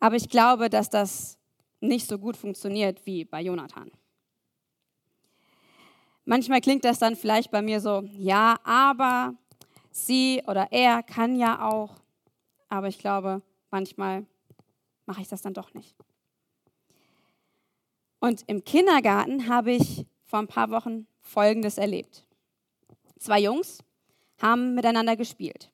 Aber 0.00 0.16
ich 0.16 0.28
glaube, 0.28 0.70
dass 0.70 0.90
das 0.90 1.38
nicht 1.80 2.08
so 2.08 2.18
gut 2.18 2.36
funktioniert 2.36 3.04
wie 3.06 3.24
bei 3.24 3.42
Jonathan. 3.42 3.90
Manchmal 6.24 6.60
klingt 6.60 6.84
das 6.84 6.98
dann 6.98 7.16
vielleicht 7.16 7.50
bei 7.50 7.62
mir 7.62 7.80
so, 7.80 8.02
ja, 8.12 8.58
aber 8.64 9.34
sie 9.90 10.42
oder 10.46 10.68
er 10.70 11.02
kann 11.02 11.36
ja 11.36 11.68
auch, 11.68 11.96
aber 12.68 12.88
ich 12.88 12.98
glaube, 12.98 13.42
manchmal 13.70 14.26
mache 15.06 15.22
ich 15.22 15.28
das 15.28 15.42
dann 15.42 15.54
doch 15.54 15.74
nicht. 15.74 15.96
Und 18.20 18.44
im 18.46 18.64
Kindergarten 18.64 19.48
habe 19.48 19.72
ich 19.72 20.06
vor 20.24 20.38
ein 20.38 20.46
paar 20.46 20.70
Wochen 20.70 21.06
Folgendes 21.20 21.78
erlebt. 21.78 22.24
Zwei 23.18 23.40
Jungs 23.40 23.82
haben 24.40 24.74
miteinander 24.74 25.16
gespielt. 25.16 25.70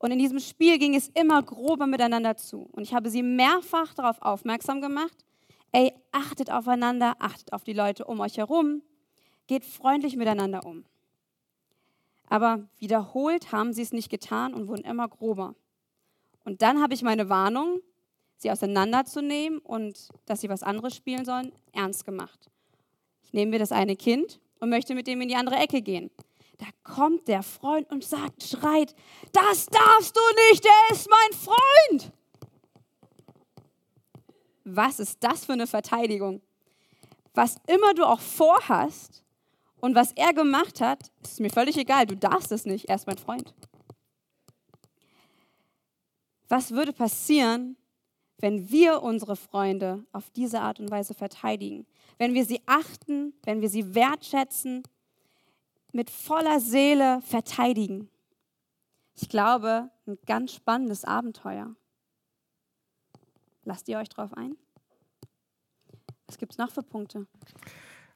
Und 0.00 0.12
in 0.12 0.18
diesem 0.18 0.40
Spiel 0.40 0.78
ging 0.78 0.94
es 0.94 1.08
immer 1.08 1.42
grober 1.42 1.86
miteinander 1.86 2.34
zu. 2.34 2.66
Und 2.72 2.82
ich 2.84 2.94
habe 2.94 3.10
sie 3.10 3.22
mehrfach 3.22 3.92
darauf 3.92 4.20
aufmerksam 4.22 4.80
gemacht, 4.80 5.26
ey, 5.72 5.92
achtet 6.10 6.50
aufeinander, 6.50 7.16
achtet 7.18 7.52
auf 7.52 7.64
die 7.64 7.74
Leute 7.74 8.06
um 8.06 8.18
euch 8.20 8.38
herum, 8.38 8.80
geht 9.46 9.62
freundlich 9.62 10.16
miteinander 10.16 10.64
um. 10.64 10.86
Aber 12.28 12.66
wiederholt 12.78 13.52
haben 13.52 13.74
sie 13.74 13.82
es 13.82 13.92
nicht 13.92 14.08
getan 14.08 14.54
und 14.54 14.68
wurden 14.68 14.84
immer 14.84 15.06
grober. 15.06 15.54
Und 16.44 16.62
dann 16.62 16.80
habe 16.80 16.94
ich 16.94 17.02
meine 17.02 17.28
Warnung, 17.28 17.80
sie 18.38 18.50
auseinanderzunehmen 18.50 19.58
und 19.58 20.08
dass 20.24 20.40
sie 20.40 20.48
was 20.48 20.62
anderes 20.62 20.96
spielen 20.96 21.26
sollen, 21.26 21.52
ernst 21.72 22.06
gemacht. 22.06 22.48
Ich 23.22 23.34
nehme 23.34 23.50
mir 23.50 23.58
das 23.58 23.70
eine 23.70 23.96
Kind 23.96 24.40
und 24.60 24.70
möchte 24.70 24.94
mit 24.94 25.06
dem 25.06 25.20
in 25.20 25.28
die 25.28 25.36
andere 25.36 25.56
Ecke 25.56 25.82
gehen. 25.82 26.10
Da 26.60 26.66
kommt 26.82 27.26
der 27.26 27.42
Freund 27.42 27.90
und 27.90 28.04
sagt, 28.04 28.42
schreit, 28.42 28.94
das 29.32 29.64
darfst 29.66 30.14
du 30.14 30.20
nicht, 30.50 30.64
er 30.66 30.94
ist 30.94 31.08
mein 31.08 31.38
Freund. 31.38 32.12
Was 34.64 35.00
ist 35.00 35.24
das 35.24 35.46
für 35.46 35.54
eine 35.54 35.66
Verteidigung? 35.66 36.42
Was 37.32 37.56
immer 37.66 37.94
du 37.94 38.04
auch 38.04 38.20
vorhast 38.20 39.24
und 39.80 39.94
was 39.94 40.12
er 40.12 40.34
gemacht 40.34 40.82
hat, 40.82 41.10
ist 41.22 41.40
mir 41.40 41.48
völlig 41.48 41.78
egal. 41.78 42.04
Du 42.04 42.14
darfst 42.14 42.52
es 42.52 42.66
nicht, 42.66 42.90
er 42.90 42.96
ist 42.96 43.06
mein 43.06 43.16
Freund. 43.16 43.54
Was 46.48 46.72
würde 46.72 46.92
passieren, 46.92 47.78
wenn 48.36 48.68
wir 48.68 49.02
unsere 49.02 49.36
Freunde 49.36 50.04
auf 50.12 50.28
diese 50.30 50.60
Art 50.60 50.78
und 50.78 50.90
Weise 50.90 51.14
verteidigen? 51.14 51.86
Wenn 52.18 52.34
wir 52.34 52.44
sie 52.44 52.60
achten, 52.66 53.32
wenn 53.44 53.62
wir 53.62 53.70
sie 53.70 53.94
wertschätzen, 53.94 54.82
mit 55.92 56.10
voller 56.10 56.60
Seele 56.60 57.20
verteidigen. 57.22 58.08
Ich 59.14 59.28
glaube, 59.28 59.90
ein 60.06 60.18
ganz 60.26 60.54
spannendes 60.54 61.04
Abenteuer. 61.04 61.74
Lasst 63.64 63.88
ihr 63.88 63.98
euch 63.98 64.08
drauf 64.08 64.32
ein? 64.34 64.56
Was 66.26 66.38
gibt 66.38 66.52
es 66.52 66.58
noch 66.58 66.70
für 66.70 66.82
Punkte? 66.82 67.26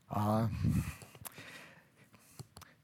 Ah, 0.08 0.48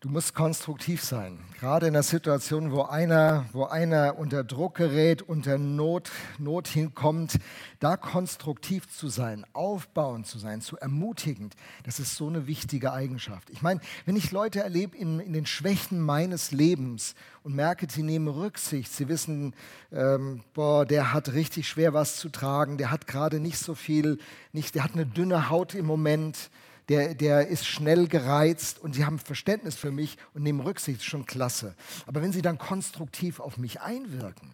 Du 0.02 0.08
musst 0.08 0.34
konstruktiv 0.34 1.04
sein. 1.04 1.38
Gerade 1.60 1.86
in 1.86 1.92
der 1.92 2.02
Situation, 2.02 2.72
wo 2.72 2.84
einer, 2.84 3.44
wo 3.52 3.64
einer 3.64 4.18
unter 4.18 4.44
Druck 4.44 4.76
gerät, 4.76 5.20
unter 5.20 5.58
Not, 5.58 6.10
Not 6.38 6.68
hinkommt, 6.68 7.38
da 7.80 7.98
konstruktiv 7.98 8.88
zu 8.88 9.08
sein, 9.08 9.44
aufbauend 9.52 10.26
zu 10.26 10.38
sein, 10.38 10.62
zu 10.62 10.78
ermutigend, 10.78 11.54
das 11.84 12.00
ist 12.00 12.16
so 12.16 12.28
eine 12.28 12.46
wichtige 12.46 12.94
Eigenschaft. 12.94 13.50
Ich 13.50 13.60
meine, 13.60 13.80
wenn 14.06 14.16
ich 14.16 14.30
Leute 14.30 14.60
erlebe 14.60 14.96
in, 14.96 15.20
in 15.20 15.34
den 15.34 15.44
Schwächen 15.44 16.00
meines 16.00 16.50
Lebens 16.50 17.14
und 17.42 17.54
merke, 17.54 17.86
sie 17.90 18.02
nehmen 18.02 18.28
Rücksicht, 18.28 18.90
sie 18.90 19.06
wissen, 19.08 19.54
ähm, 19.92 20.40
boah, 20.54 20.86
der 20.86 21.12
hat 21.12 21.34
richtig 21.34 21.68
schwer 21.68 21.92
was 21.92 22.16
zu 22.16 22.30
tragen, 22.30 22.78
der 22.78 22.90
hat 22.90 23.06
gerade 23.06 23.38
nicht 23.38 23.58
so 23.58 23.74
viel, 23.74 24.16
nicht, 24.54 24.74
der 24.74 24.84
hat 24.84 24.94
eine 24.94 25.04
dünne 25.04 25.50
Haut 25.50 25.74
im 25.74 25.84
Moment, 25.84 26.48
der, 26.88 27.14
der 27.14 27.48
ist 27.48 27.66
schnell 27.66 28.08
gereizt 28.08 28.78
und 28.80 28.94
sie 28.94 29.04
haben 29.04 29.18
Verständnis 29.18 29.76
für 29.76 29.90
mich 29.90 30.16
und 30.34 30.42
nehmen 30.42 30.60
Rücksicht, 30.60 31.02
schon 31.02 31.26
klasse. 31.26 31.74
Aber 32.06 32.22
wenn 32.22 32.32
sie 32.32 32.42
dann 32.42 32.58
konstruktiv 32.58 33.40
auf 33.40 33.58
mich 33.58 33.80
einwirken, 33.80 34.50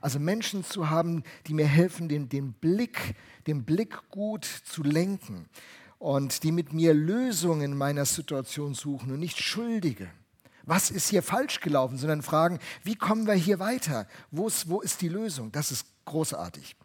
also 0.00 0.18
Menschen 0.18 0.64
zu 0.64 0.90
haben, 0.90 1.22
die 1.46 1.54
mir 1.54 1.66
helfen, 1.66 2.08
den, 2.08 2.28
den, 2.28 2.52
Blick, 2.52 3.14
den 3.46 3.64
Blick 3.64 4.08
gut 4.10 4.44
zu 4.44 4.82
lenken 4.82 5.46
und 5.98 6.42
die 6.42 6.52
mit 6.52 6.72
mir 6.72 6.94
Lösungen 6.94 7.76
meiner 7.76 8.04
Situation 8.04 8.74
suchen 8.74 9.12
und 9.12 9.20
nicht 9.20 9.40
Schuldige. 9.40 10.08
Was 10.64 10.90
ist 10.90 11.08
hier 11.08 11.22
falsch 11.22 11.60
gelaufen, 11.60 11.96
sondern 11.96 12.22
fragen, 12.22 12.58
wie 12.82 12.96
kommen 12.96 13.26
wir 13.26 13.34
hier 13.34 13.60
weiter? 13.60 14.08
Wo 14.32 14.48
ist, 14.48 14.68
wo 14.68 14.80
ist 14.80 15.00
die 15.00 15.08
Lösung? 15.08 15.52
Das 15.52 15.70
ist 15.70 15.86
großartig. 16.06 16.76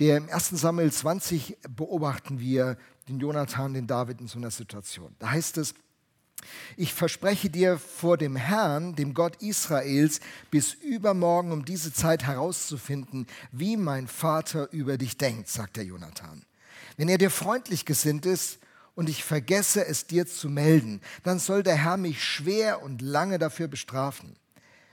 Der 0.00 0.16
im 0.16 0.28
1. 0.28 0.50
Samuel 0.50 0.92
20 0.92 1.58
beobachten 1.68 2.40
wir 2.40 2.76
den 3.08 3.20
Jonathan, 3.20 3.74
den 3.74 3.86
David 3.86 4.20
in 4.20 4.28
so 4.28 4.38
einer 4.38 4.50
Situation. 4.50 5.14
Da 5.18 5.30
heißt 5.30 5.58
es, 5.58 5.74
ich 6.76 6.92
verspreche 6.92 7.50
dir 7.50 7.78
vor 7.78 8.16
dem 8.16 8.34
Herrn, 8.36 8.94
dem 8.96 9.14
Gott 9.14 9.36
Israels, 9.40 10.20
bis 10.50 10.74
übermorgen 10.74 11.52
um 11.52 11.64
diese 11.64 11.92
Zeit 11.92 12.24
herauszufinden, 12.24 13.26
wie 13.52 13.76
mein 13.76 14.08
Vater 14.08 14.72
über 14.72 14.98
dich 14.98 15.16
denkt, 15.16 15.48
sagt 15.48 15.76
der 15.76 15.84
Jonathan. 15.84 16.44
Wenn 16.96 17.08
er 17.08 17.18
dir 17.18 17.30
freundlich 17.30 17.84
gesinnt 17.84 18.26
ist 18.26 18.58
und 18.94 19.08
ich 19.08 19.24
vergesse 19.24 19.86
es 19.86 20.06
dir 20.06 20.26
zu 20.26 20.48
melden, 20.48 21.00
dann 21.22 21.38
soll 21.38 21.62
der 21.62 21.76
Herr 21.76 21.96
mich 21.96 22.24
schwer 22.24 22.82
und 22.82 23.02
lange 23.02 23.38
dafür 23.38 23.68
bestrafen. 23.68 24.34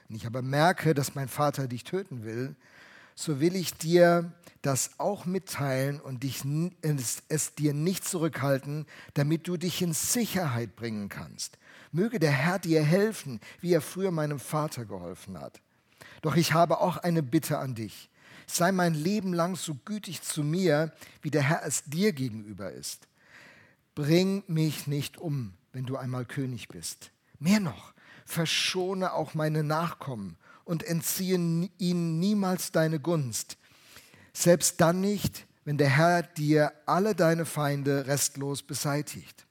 Wenn 0.08 0.18
ich 0.18 0.26
aber 0.26 0.42
merke, 0.42 0.94
dass 0.94 1.16
mein 1.16 1.28
Vater 1.28 1.68
dich 1.68 1.84
töten 1.84 2.24
will, 2.24 2.56
so 3.20 3.42
will 3.42 3.58
ich 3.58 3.74
dir 3.74 4.32
das 4.62 4.92
auch 4.98 5.26
mitteilen 5.26 6.00
und 6.00 6.24
dich, 6.24 6.44
es, 6.82 7.22
es 7.28 7.54
dir 7.54 7.74
nicht 7.74 8.06
zurückhalten, 8.08 8.86
damit 9.14 9.46
du 9.50 9.58
dich 9.58 9.82
in 9.82 9.92
Sicherheit 9.92 10.78
bringen 10.78 11.10
kannst. 11.10 11.58
Möge 11.92 12.20
der 12.20 12.32
Herr 12.32 12.60
dir 12.60 12.82
helfen, 12.82 13.42
wie 13.60 13.74
er 13.74 13.82
früher 13.82 14.12
meinem 14.12 14.40
Vater 14.40 14.86
geholfen 14.86 15.38
hat. 15.38 15.60
Doch 16.22 16.38
ich 16.38 16.54
habe 16.54 16.80
auch 16.80 16.96
eine 16.96 17.22
Bitte 17.22 17.58
an 17.58 17.76
dich. 17.76 18.10
Sei 18.48 18.72
mein 18.72 18.94
Leben 18.94 19.34
lang 19.34 19.58
so 19.58 19.76
gütig 19.84 20.22
zu 20.22 20.42
mir, 20.42 20.94
wie 21.22 21.30
der 21.30 21.44
Herr 21.44 21.66
es 21.66 21.84
dir 21.84 22.14
gegenüber 22.14 22.72
ist. 22.72 23.10
Bring 23.96 24.44
mich 24.48 24.88
nicht 24.88 25.18
um, 25.18 25.56
wenn 25.74 25.86
du 25.86 25.98
einmal 25.98 26.24
König 26.24 26.70
bist. 26.70 27.12
Mehr 27.38 27.60
noch, 27.60 27.94
verschone 28.24 29.12
auch 29.12 29.34
meine 29.34 29.64
Nachkommen 29.64 30.38
und 30.70 30.84
entziehe 30.84 31.34
ihnen 31.80 32.20
niemals 32.20 32.72
deine 32.72 33.00
Gunst, 33.00 33.58
selbst 34.34 34.80
dann 34.80 35.02
nicht, 35.02 35.48
wenn 35.66 35.80
der 35.80 35.90
Herr 35.90 36.22
dir 36.22 36.72
alle 36.86 37.16
deine 37.16 37.46
Feinde 37.46 38.06
restlos 38.06 38.62
beseitigt. 38.62 39.48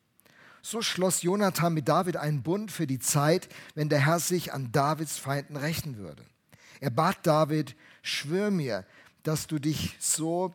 So 0.62 0.80
schloss 0.80 1.22
Jonathan 1.22 1.74
mit 1.74 1.88
David 1.88 2.18
einen 2.18 2.44
Bund 2.44 2.70
für 2.70 2.86
die 2.86 3.00
Zeit, 3.00 3.48
wenn 3.74 3.88
der 3.88 4.06
Herr 4.06 4.20
sich 4.20 4.52
an 4.52 4.70
Davids 4.70 5.18
Feinden 5.18 5.56
rächen 5.56 5.96
würde. 5.96 6.22
Er 6.78 6.90
bat 6.90 7.18
David, 7.24 7.74
schwör 8.02 8.52
mir, 8.52 8.86
dass 9.24 9.48
du 9.48 9.58
dich 9.58 9.96
so 9.98 10.54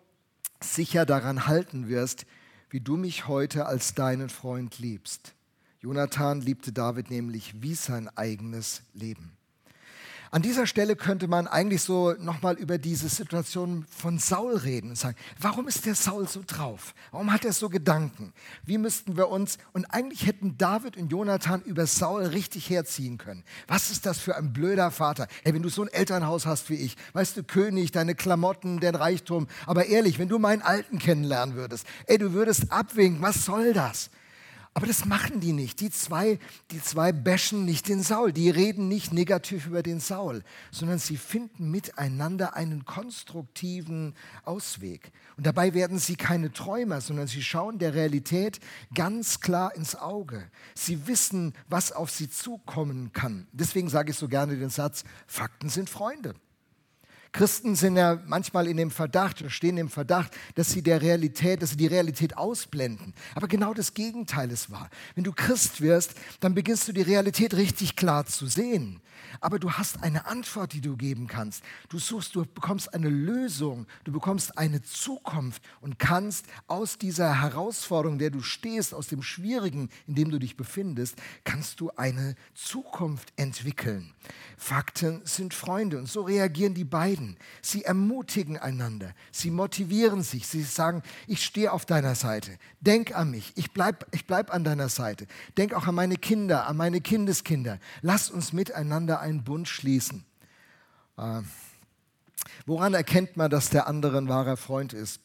sicher 0.61 1.05
daran 1.05 1.45
halten 1.45 1.89
wirst, 1.89 2.25
wie 2.69 2.79
du 2.79 2.95
mich 2.95 3.27
heute 3.27 3.65
als 3.65 3.95
deinen 3.95 4.29
Freund 4.29 4.79
liebst. 4.79 5.33
Jonathan 5.81 6.39
liebte 6.39 6.71
David 6.71 7.09
nämlich 7.09 7.61
wie 7.61 7.75
sein 7.75 8.07
eigenes 8.15 8.83
Leben. 8.93 9.37
An 10.33 10.41
dieser 10.41 10.65
Stelle 10.65 10.95
könnte 10.95 11.27
man 11.27 11.47
eigentlich 11.47 11.83
so 11.83 12.13
nochmal 12.13 12.55
über 12.55 12.79
diese 12.79 13.07
Situation 13.07 13.85
von 13.87 14.17
Saul 14.17 14.55
reden 14.55 14.89
und 14.89 14.97
sagen, 14.97 15.15
warum 15.39 15.67
ist 15.67 15.85
der 15.85 15.93
Saul 15.93 16.27
so 16.27 16.41
drauf? 16.43 16.95
Warum 17.11 17.31
hat 17.31 17.45
er 17.45 17.53
so 17.53 17.69
Gedanken? 17.69 18.33
Wie 18.65 18.79
müssten 18.79 19.15
wir 19.15 19.29
uns, 19.29 19.59
und 19.73 19.85
eigentlich 19.93 20.25
hätten 20.25 20.57
David 20.57 20.97
und 20.97 21.11
Jonathan 21.11 21.61
über 21.61 21.85
Saul 21.85 22.23
richtig 22.23 22.67
herziehen 22.71 23.19
können. 23.19 23.43
Was 23.67 23.91
ist 23.91 24.07
das 24.07 24.17
für 24.17 24.35
ein 24.35 24.53
blöder 24.53 24.89
Vater? 24.89 25.27
Hey, 25.43 25.53
wenn 25.53 25.61
du 25.61 25.69
so 25.69 25.83
ein 25.83 25.89
Elternhaus 25.89 26.47
hast 26.47 26.67
wie 26.71 26.77
ich, 26.77 26.97
weißt 27.13 27.37
du, 27.37 27.43
König, 27.43 27.91
deine 27.91 28.15
Klamotten, 28.15 28.79
dein 28.79 28.95
Reichtum, 28.95 29.45
aber 29.67 29.85
ehrlich, 29.85 30.17
wenn 30.17 30.29
du 30.29 30.39
meinen 30.39 30.63
Alten 30.63 30.97
kennenlernen 30.97 31.53
würdest, 31.53 31.85
ey, 32.07 32.17
du 32.17 32.33
würdest 32.33 32.71
abwinken, 32.71 33.21
was 33.21 33.45
soll 33.45 33.73
das? 33.73 34.09
Aber 34.75 34.87
das 34.87 35.05
machen 35.05 35.39
die 35.39 35.53
nicht. 35.53 35.81
Die 35.81 35.91
zwei, 35.91 36.39
die 36.71 36.81
zwei 36.81 37.11
bashen 37.11 37.63
nicht 37.63 37.87
den 37.87 38.01
Saul. 38.01 38.33
Die 38.33 38.49
reden 38.49 38.87
nicht 38.87 39.13
negativ 39.13 39.67
über 39.67 39.83
den 39.83 39.99
Saul, 39.99 40.43
sondern 40.71 40.97
sie 40.97 41.17
finden 41.17 41.69
miteinander 41.69 42.55
einen 42.55 42.83
konstruktiven 42.83 44.15
Ausweg. 44.43 45.11
Und 45.37 45.45
dabei 45.45 45.75
werden 45.75 45.99
sie 45.99 46.15
keine 46.15 46.51
Träumer, 46.51 47.01
sondern 47.01 47.27
sie 47.27 47.43
schauen 47.43 47.77
der 47.77 47.93
Realität 47.93 48.59
ganz 48.95 49.39
klar 49.39 49.75
ins 49.75 49.95
Auge. 49.95 50.49
Sie 50.73 51.05
wissen, 51.05 51.53
was 51.69 51.91
auf 51.91 52.09
sie 52.09 52.29
zukommen 52.29 53.13
kann. 53.13 53.47
Deswegen 53.51 53.89
sage 53.89 54.09
ich 54.09 54.17
so 54.17 54.27
gerne 54.27 54.57
den 54.57 54.69
Satz, 54.69 55.03
Fakten 55.27 55.69
sind 55.69 55.89
Freunde. 55.89 56.33
Christen 57.33 57.75
sind 57.75 57.97
ja 57.97 58.19
manchmal 58.27 58.67
in 58.67 58.77
dem 58.77 58.91
Verdacht 58.91 59.41
oder 59.41 59.49
stehen 59.49 59.77
im 59.77 59.89
Verdacht, 59.89 60.31
dass 60.53 60.71
sie 60.71 60.83
der 60.83 61.01
Realität, 61.01 61.61
dass 61.61 61.71
sie 61.71 61.77
die 61.77 61.87
Realität 61.87 62.37
ausblenden. 62.37 63.13
Aber 63.33 63.47
genau 63.47 63.73
das 63.73 63.95
Gegenteil 63.95 64.51
ist 64.51 64.69
wahr. 64.69 64.89
Wenn 65.15 65.23
du 65.23 65.33
Christ 65.33 65.81
wirst, 65.81 66.13
dann 66.39 66.53
beginnst 66.53 66.87
du 66.87 66.93
die 66.93 67.01
Realität 67.01 67.55
richtig 67.55 67.95
klar 67.95 68.25
zu 68.27 68.45
sehen 68.45 69.01
aber 69.39 69.59
du 69.59 69.71
hast 69.71 70.03
eine 70.03 70.25
Antwort, 70.25 70.73
die 70.73 70.81
du 70.81 70.95
geben 70.95 71.27
kannst. 71.27 71.63
Du 71.89 71.99
suchst, 71.99 72.35
du 72.35 72.45
bekommst 72.45 72.93
eine 72.93 73.09
Lösung, 73.09 73.87
du 74.03 74.11
bekommst 74.11 74.57
eine 74.57 74.81
Zukunft 74.81 75.61
und 75.81 75.99
kannst 75.99 76.45
aus 76.67 76.97
dieser 76.97 77.41
Herausforderung, 77.41 78.19
der 78.19 78.29
du 78.29 78.41
stehst, 78.41 78.93
aus 78.93 79.07
dem 79.07 79.21
Schwierigen, 79.21 79.89
in 80.07 80.15
dem 80.15 80.29
du 80.29 80.39
dich 80.39 80.57
befindest, 80.57 81.17
kannst 81.43 81.79
du 81.79 81.91
eine 81.95 82.35
Zukunft 82.53 83.33
entwickeln. 83.35 84.13
Fakten 84.57 85.21
sind 85.25 85.53
Freunde 85.53 85.97
und 85.97 86.07
so 86.07 86.21
reagieren 86.21 86.73
die 86.73 86.85
beiden. 86.85 87.22
Sie 87.61 87.83
ermutigen 87.83 88.57
einander, 88.57 89.13
sie 89.31 89.51
motivieren 89.51 90.23
sich, 90.23 90.47
sie 90.47 90.63
sagen, 90.63 91.03
ich 91.27 91.43
stehe 91.43 91.71
auf 91.71 91.85
deiner 91.85 92.15
Seite, 92.15 92.57
denk 92.81 93.15
an 93.15 93.31
mich, 93.31 93.53
ich 93.55 93.71
bleibe 93.71 94.05
ich 94.11 94.25
bleib 94.25 94.53
an 94.53 94.63
deiner 94.63 94.89
Seite, 94.89 95.27
denk 95.57 95.73
auch 95.73 95.87
an 95.87 95.95
meine 95.95 96.15
Kinder, 96.15 96.67
an 96.67 96.77
meine 96.77 97.01
Kindeskinder. 97.01 97.79
Lass 98.01 98.29
uns 98.29 98.53
miteinander 98.53 99.19
einen 99.19 99.43
Bund 99.43 99.67
schließen. 99.67 100.25
Äh, 101.17 101.41
woran 102.65 102.93
erkennt 102.93 103.37
man, 103.37 103.49
dass 103.49 103.69
der 103.69 103.87
andere 103.87 104.17
ein 104.17 104.27
wahrer 104.27 104.57
Freund 104.57 104.93
ist? 104.93 105.21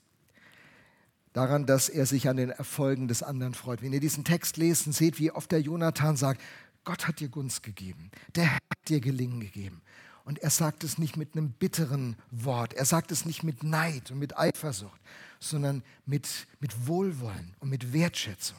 Daran, 1.32 1.66
dass 1.66 1.88
er 1.88 2.06
sich 2.06 2.28
an 2.28 2.37
den 2.37 2.50
Erfolgen 2.50 3.06
des 3.06 3.22
anderen 3.22 3.54
freut. 3.54 3.82
Wenn 3.82 3.92
ihr 3.92 4.00
diesen 4.00 4.24
Text 4.24 4.56
lest 4.56 4.87
und 4.87 4.92
seht, 4.92 5.18
wie 5.18 5.30
oft 5.30 5.52
der 5.52 5.61
Jonathan 5.61 6.16
sagt, 6.16 6.40
Gott 6.84 7.06
hat 7.06 7.20
dir 7.20 7.28
Gunst 7.28 7.62
gegeben, 7.62 8.11
der 8.34 8.44
Herr 8.44 8.54
hat 8.54 8.88
dir 8.88 9.00
Gelingen 9.00 9.40
gegeben. 9.40 9.82
Und 10.28 10.40
er 10.40 10.50
sagt 10.50 10.84
es 10.84 10.98
nicht 10.98 11.16
mit 11.16 11.34
einem 11.34 11.52
bitteren 11.52 12.14
Wort, 12.30 12.74
er 12.74 12.84
sagt 12.84 13.12
es 13.12 13.24
nicht 13.24 13.44
mit 13.44 13.62
Neid 13.62 14.10
und 14.10 14.18
mit 14.18 14.36
Eifersucht, 14.36 15.00
sondern 15.40 15.82
mit, 16.04 16.28
mit 16.60 16.86
Wohlwollen 16.86 17.54
und 17.60 17.70
mit 17.70 17.94
Wertschätzung. 17.94 18.58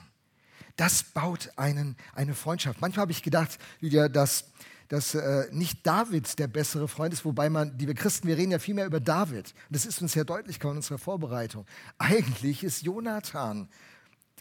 Das 0.77 1.03
baut 1.03 1.51
einen, 1.57 1.95
eine 2.15 2.33
Freundschaft. 2.33 2.81
Manchmal 2.81 3.03
habe 3.03 3.11
ich 3.11 3.21
gedacht, 3.21 3.59
Lydia, 3.81 4.09
dass 4.09 4.45
dass 4.87 5.13
äh, 5.13 5.47
nicht 5.51 5.85
David 5.85 6.39
der 6.39 6.47
bessere 6.47 6.87
Freund 6.87 7.13
ist, 7.13 7.23
wobei 7.23 7.51
man, 7.51 7.79
wir 7.79 7.93
Christen, 7.93 8.27
wir 8.27 8.37
reden 8.37 8.53
ja 8.53 8.57
viel 8.57 8.73
mehr 8.73 8.87
über 8.87 8.99
David. 8.99 9.53
Das 9.69 9.85
ist 9.85 10.01
uns 10.01 10.13
sehr 10.13 10.25
deutlich 10.25 10.59
in 10.63 10.69
unserer 10.71 10.97
Vorbereitung. 10.97 11.67
Eigentlich 11.99 12.63
ist 12.63 12.81
Jonathan 12.81 13.69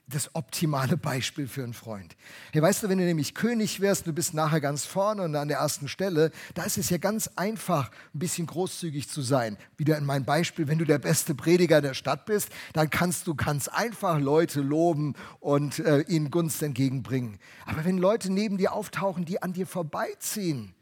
das 0.09 0.35
optimale 0.35 0.97
Beispiel 0.97 1.47
für 1.47 1.63
einen 1.63 1.75
Freund. 1.75 2.17
Hey, 2.53 2.63
weißt 2.63 2.83
du, 2.83 2.89
wenn 2.89 2.99
du 2.99 3.05
nämlich 3.05 3.35
König 3.35 3.81
wirst, 3.81 4.07
du 4.07 4.13
bist 4.13 4.33
nachher 4.33 4.61
ganz 4.61 4.87
vorne 4.87 5.23
und 5.23 5.37
an 5.37 5.49
der 5.49 5.59
ersten 5.59 5.87
Stelle, 5.87 6.31
da 6.55 6.63
ist 6.63 6.79
es 6.79 6.89
ja 6.89 6.97
ganz 6.97 7.29
einfach, 7.37 7.91
ein 8.15 8.19
bisschen 8.19 8.47
großzügig 8.47 9.09
zu 9.09 9.21
sein. 9.21 9.59
Wieder 9.77 9.99
in 9.99 10.07
meinem 10.07 10.25
Beispiel, 10.25 10.67
wenn 10.67 10.79
du 10.79 10.87
der 10.87 10.99
beste 10.99 11.35
Prediger 11.35 11.83
der 11.83 11.95
Stadt 11.95 12.25
bist, 12.25 12.49
dann 12.73 12.89
kannst 12.89 13.27
du 13.27 13.35
ganz 13.35 13.69
einfach 13.69 14.19
Leute 14.19 14.63
loben 14.63 15.15
und 15.41 15.79
äh, 15.81 16.01
ihnen 16.03 16.31
Gunst 16.31 16.63
entgegenbringen. 16.63 17.39
Aber 17.67 17.85
wenn 17.85 17.99
Leute 17.99 18.33
neben 18.33 18.57
dir 18.57 18.73
auftauchen, 18.73 19.27
die 19.27 19.43
an 19.43 19.53
dir 19.53 19.67
vorbeiziehen, 19.67 20.75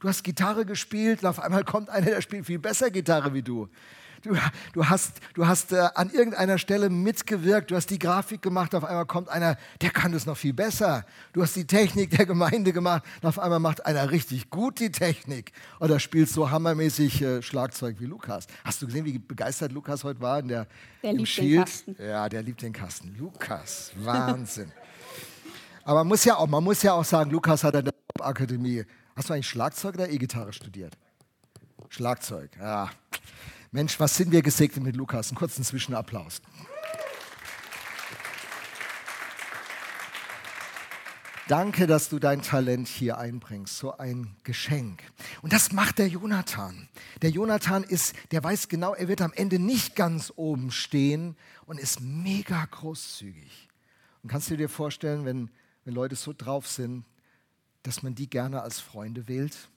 du 0.00 0.08
hast 0.08 0.24
Gitarre 0.24 0.66
gespielt 0.66 1.22
und 1.22 1.28
auf 1.28 1.38
einmal 1.38 1.62
kommt 1.62 1.88
einer, 1.88 2.06
der 2.06 2.20
spielt 2.20 2.46
viel 2.46 2.58
besser 2.58 2.90
Gitarre 2.90 3.32
wie 3.32 3.42
du 3.42 3.68
du, 4.22 4.36
du 4.72 4.88
hast, 4.88 5.20
du 5.34 5.46
hast 5.46 5.72
äh, 5.72 5.88
an 5.94 6.10
irgendeiner 6.10 6.58
Stelle 6.58 6.90
mitgewirkt, 6.90 7.70
du 7.70 7.76
hast 7.76 7.90
die 7.90 7.98
Grafik 7.98 8.42
gemacht, 8.42 8.74
auf 8.74 8.84
einmal 8.84 9.06
kommt 9.06 9.28
einer, 9.28 9.56
der 9.80 9.90
kann 9.90 10.12
das 10.12 10.26
noch 10.26 10.36
viel 10.36 10.52
besser. 10.52 11.04
Du 11.32 11.42
hast 11.42 11.54
die 11.56 11.66
Technik 11.66 12.10
der 12.10 12.26
Gemeinde 12.26 12.72
gemacht, 12.72 13.02
und 13.20 13.28
auf 13.28 13.38
einmal 13.38 13.60
macht 13.60 13.84
einer 13.86 14.10
richtig 14.10 14.50
gut 14.50 14.80
die 14.80 14.90
Technik. 14.90 15.52
Oder 15.80 15.98
spielst 15.98 16.34
so 16.34 16.50
hammermäßig 16.50 17.22
äh, 17.22 17.42
Schlagzeug 17.42 17.96
wie 17.98 18.06
Lukas. 18.06 18.46
Hast 18.64 18.80
du 18.82 18.86
gesehen, 18.86 19.04
wie 19.04 19.18
begeistert 19.18 19.72
Lukas 19.72 20.04
heute 20.04 20.20
war 20.20 20.38
in 20.38 20.48
der, 20.48 20.66
der 21.02 21.10
im 21.10 21.18
liebt 21.18 21.28
Schild? 21.28 21.52
Den 21.52 21.64
Kasten. 21.64 21.96
Ja, 21.98 22.28
der 22.28 22.42
liebt 22.42 22.62
den 22.62 22.72
Kasten. 22.72 23.14
Lukas, 23.18 23.92
Wahnsinn. 23.96 24.72
Aber 25.84 26.00
man 26.00 26.08
muss, 26.08 26.24
ja 26.24 26.36
auch, 26.36 26.46
man 26.46 26.62
muss 26.62 26.82
ja 26.82 26.92
auch 26.92 27.04
sagen, 27.04 27.30
Lukas 27.30 27.64
hat 27.64 27.74
an 27.74 27.84
der 27.86 27.94
Akademie. 28.20 28.84
Hast 29.16 29.28
du 29.28 29.34
eigentlich 29.34 29.48
Schlagzeug 29.48 29.94
oder 29.94 30.08
E-Gitarre 30.08 30.52
studiert? 30.52 30.96
Schlagzeug, 31.88 32.50
ja. 32.58 32.88
Mensch, 33.74 33.98
was 33.98 34.18
sind 34.18 34.32
wir 34.32 34.42
gesegnet 34.42 34.84
mit 34.84 34.96
Lukas? 34.96 35.30
Einen 35.30 35.38
kurzen 35.38 35.64
Zwischenapplaus. 35.64 36.42
Danke, 41.48 41.86
dass 41.86 42.10
du 42.10 42.18
dein 42.18 42.42
Talent 42.42 42.86
hier 42.86 43.16
einbringst, 43.16 43.78
so 43.78 43.96
ein 43.96 44.36
Geschenk. 44.44 45.02
Und 45.40 45.54
das 45.54 45.72
macht 45.72 45.98
der 45.98 46.08
Jonathan. 46.08 46.90
Der 47.22 47.30
Jonathan 47.30 47.82
ist, 47.82 48.14
der 48.30 48.44
weiß 48.44 48.68
genau, 48.68 48.92
er 48.92 49.08
wird 49.08 49.22
am 49.22 49.32
Ende 49.32 49.58
nicht 49.58 49.96
ganz 49.96 50.34
oben 50.36 50.70
stehen 50.70 51.34
und 51.64 51.80
ist 51.80 52.02
mega 52.02 52.66
großzügig. 52.66 53.68
Und 54.22 54.28
kannst 54.28 54.50
du 54.50 54.56
dir 54.58 54.68
vorstellen, 54.68 55.24
wenn, 55.24 55.50
wenn 55.86 55.94
Leute 55.94 56.14
so 56.14 56.34
drauf 56.36 56.68
sind, 56.68 57.06
dass 57.84 58.02
man 58.02 58.14
die 58.14 58.28
gerne 58.28 58.60
als 58.60 58.80
Freunde 58.80 59.28
wählt? 59.28 59.70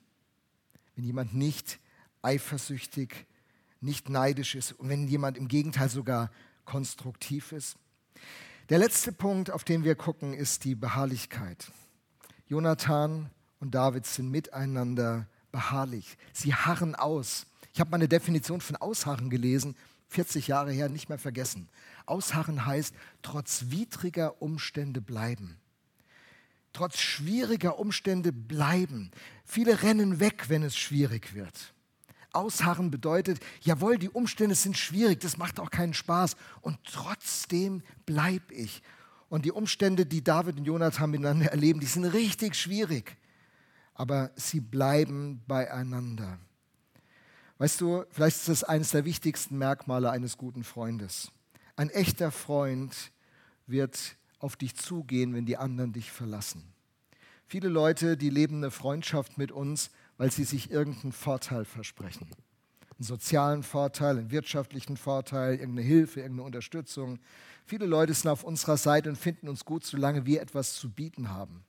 Wenn 0.98 1.06
jemand 1.06 1.34
nicht 1.34 1.80
eifersüchtig 2.22 3.26
nicht 3.86 4.10
neidisch 4.10 4.56
ist 4.56 4.74
und 4.74 4.90
wenn 4.90 5.08
jemand 5.08 5.38
im 5.38 5.48
Gegenteil 5.48 5.90
sogar 5.90 6.32
konstruktiv 6.66 7.52
ist. 7.52 7.78
Der 8.70 8.80
letzte 8.80 9.12
Punkt, 9.12 9.52
auf 9.52 9.64
den 9.64 9.84
wir 9.84 9.96
gucken, 9.96 10.34
ist 10.34 10.64
die 10.64 10.76
Beharrlichkeit. 10.76 11.72
Jonathan 12.48 13.30
und 13.60 13.76
David 13.76 14.06
sind 14.06 14.32
miteinander 14.32 15.28
beharrlich. 15.52 16.18
Sie 16.34 16.54
harren 16.54 16.96
aus. 16.96 17.46
Ich 17.74 17.80
habe 17.80 17.92
mal 17.92 17.98
eine 17.98 18.08
Definition 18.08 18.62
von 18.62 18.76
Ausharren 18.76 19.30
gelesen, 19.30 19.76
40 20.10 20.48
Jahre 20.48 20.72
her, 20.72 20.90
nicht 20.90 21.10
mehr 21.10 21.18
vergessen. 21.18 21.70
Ausharren 22.06 22.66
heißt, 22.66 22.96
trotz 23.22 23.66
widriger 23.70 24.42
Umstände 24.42 25.02
bleiben. 25.02 25.58
Trotz 26.74 27.00
schwieriger 27.00 27.80
Umstände 27.80 28.34
bleiben. 28.34 29.12
Viele 29.46 29.84
rennen 29.84 30.20
weg, 30.20 30.50
wenn 30.50 30.64
es 30.64 30.76
schwierig 30.76 31.34
wird. 31.36 31.75
Ausharren 32.36 32.92
bedeutet, 32.92 33.40
jawohl, 33.62 33.98
die 33.98 34.10
Umstände 34.10 34.56
sind 34.56 34.78
schwierig, 34.78 35.20
das 35.22 35.38
macht 35.38 35.60
auch 35.60 35.72
keinen 35.72 35.94
Spaß 35.94 36.36
und 36.62 36.78
trotzdem 36.84 37.82
bleibe 38.06 38.54
ich. 38.54 38.82
Und 39.30 39.46
die 39.46 39.52
Umstände, 39.52 40.06
die 40.06 40.24
David 40.24 40.58
und 40.58 40.66
Jonathan 40.66 41.10
miteinander 41.10 41.52
erleben, 41.52 41.80
die 41.80 41.86
sind 41.86 42.06
richtig 42.06 42.56
schwierig, 42.56 43.18
aber 43.94 44.32
sie 44.36 44.60
bleiben 44.60 45.42
beieinander. 45.48 46.38
Weißt 47.58 47.80
du, 47.80 48.04
vielleicht 48.12 48.38
ist 48.38 48.50
das 48.50 48.64
eines 48.64 48.92
der 48.92 49.06
wichtigsten 49.06 49.58
Merkmale 49.58 50.12
eines 50.12 50.38
guten 50.38 50.64
Freundes. 50.64 51.32
Ein 51.78 51.90
echter 51.90 52.32
Freund 52.32 53.12
wird 53.66 54.18
auf 54.40 54.56
dich 54.56 54.76
zugehen, 54.76 55.34
wenn 55.34 55.46
die 55.46 55.58
anderen 55.58 55.94
dich 55.94 56.12
verlassen. 56.12 56.64
Viele 57.48 57.70
Leute, 57.70 58.18
die 58.18 58.30
leben 58.30 58.58
eine 58.58 58.72
Freundschaft 58.72 59.38
mit 59.38 59.52
uns, 59.52 59.92
weil 60.18 60.32
sie 60.32 60.44
sich 60.44 60.72
irgendeinen 60.72 61.12
Vorteil 61.12 61.66
versprechen. 61.66 62.28
Einen 62.98 63.04
sozialen 63.04 63.64
Vorteil, 63.64 64.18
einen 64.18 64.32
wirtschaftlichen 64.32 64.96
Vorteil, 64.96 65.56
irgendeine 65.56 65.86
Hilfe, 65.88 66.22
irgendeine 66.22 66.46
Unterstützung. 66.46 67.20
Viele 67.66 67.86
Leute 67.86 68.14
sind 68.14 68.30
auf 68.30 68.44
unserer 68.44 68.78
Seite 68.78 69.10
und 69.10 69.18
finden 69.18 69.50
uns 69.50 69.66
gut, 69.66 69.86
solange 69.86 70.26
wir 70.26 70.42
etwas 70.42 70.76
zu 70.76 70.90
bieten 70.90 71.30
haben. 71.30 71.66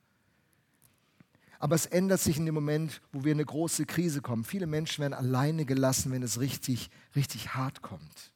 Aber 1.59 1.75
es 1.75 1.85
ändert 1.85 2.21
sich 2.21 2.37
in 2.37 2.45
dem 2.45 2.55
Moment, 2.55 3.01
wo 3.11 3.23
wir 3.23 3.31
in 3.31 3.37
eine 3.37 3.45
große 3.45 3.85
Krise 3.85 4.21
kommen. 4.21 4.43
Viele 4.43 4.67
Menschen 4.67 5.01
werden 5.01 5.13
alleine 5.13 5.65
gelassen, 5.65 6.11
wenn 6.11 6.23
es 6.23 6.39
richtig, 6.39 6.89
richtig 7.15 7.55
hart 7.55 7.81
kommt. 7.81 8.31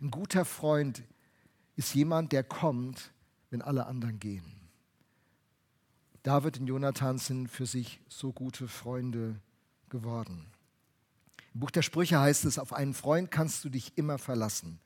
Ein 0.00 0.10
guter 0.10 0.44
Freund 0.44 1.02
ist 1.74 1.94
jemand, 1.94 2.32
der 2.32 2.44
kommt, 2.44 3.12
wenn 3.50 3.62
alle 3.62 3.86
anderen 3.86 4.20
gehen. 4.20 4.57
David 6.28 6.60
und 6.60 6.66
Jonathan 6.66 7.16
sind 7.16 7.48
für 7.48 7.64
sich 7.64 8.02
so 8.06 8.34
gute 8.34 8.68
Freunde 8.68 9.40
geworden. 9.88 10.44
Im 11.54 11.60
Buch 11.60 11.70
der 11.70 11.80
Sprüche 11.80 12.20
heißt 12.20 12.44
es, 12.44 12.58
auf 12.58 12.74
einen 12.74 12.92
Freund 12.92 13.30
kannst 13.30 13.64
du 13.64 13.70
dich 13.70 13.96
immer 13.96 14.18
verlassen. 14.18 14.78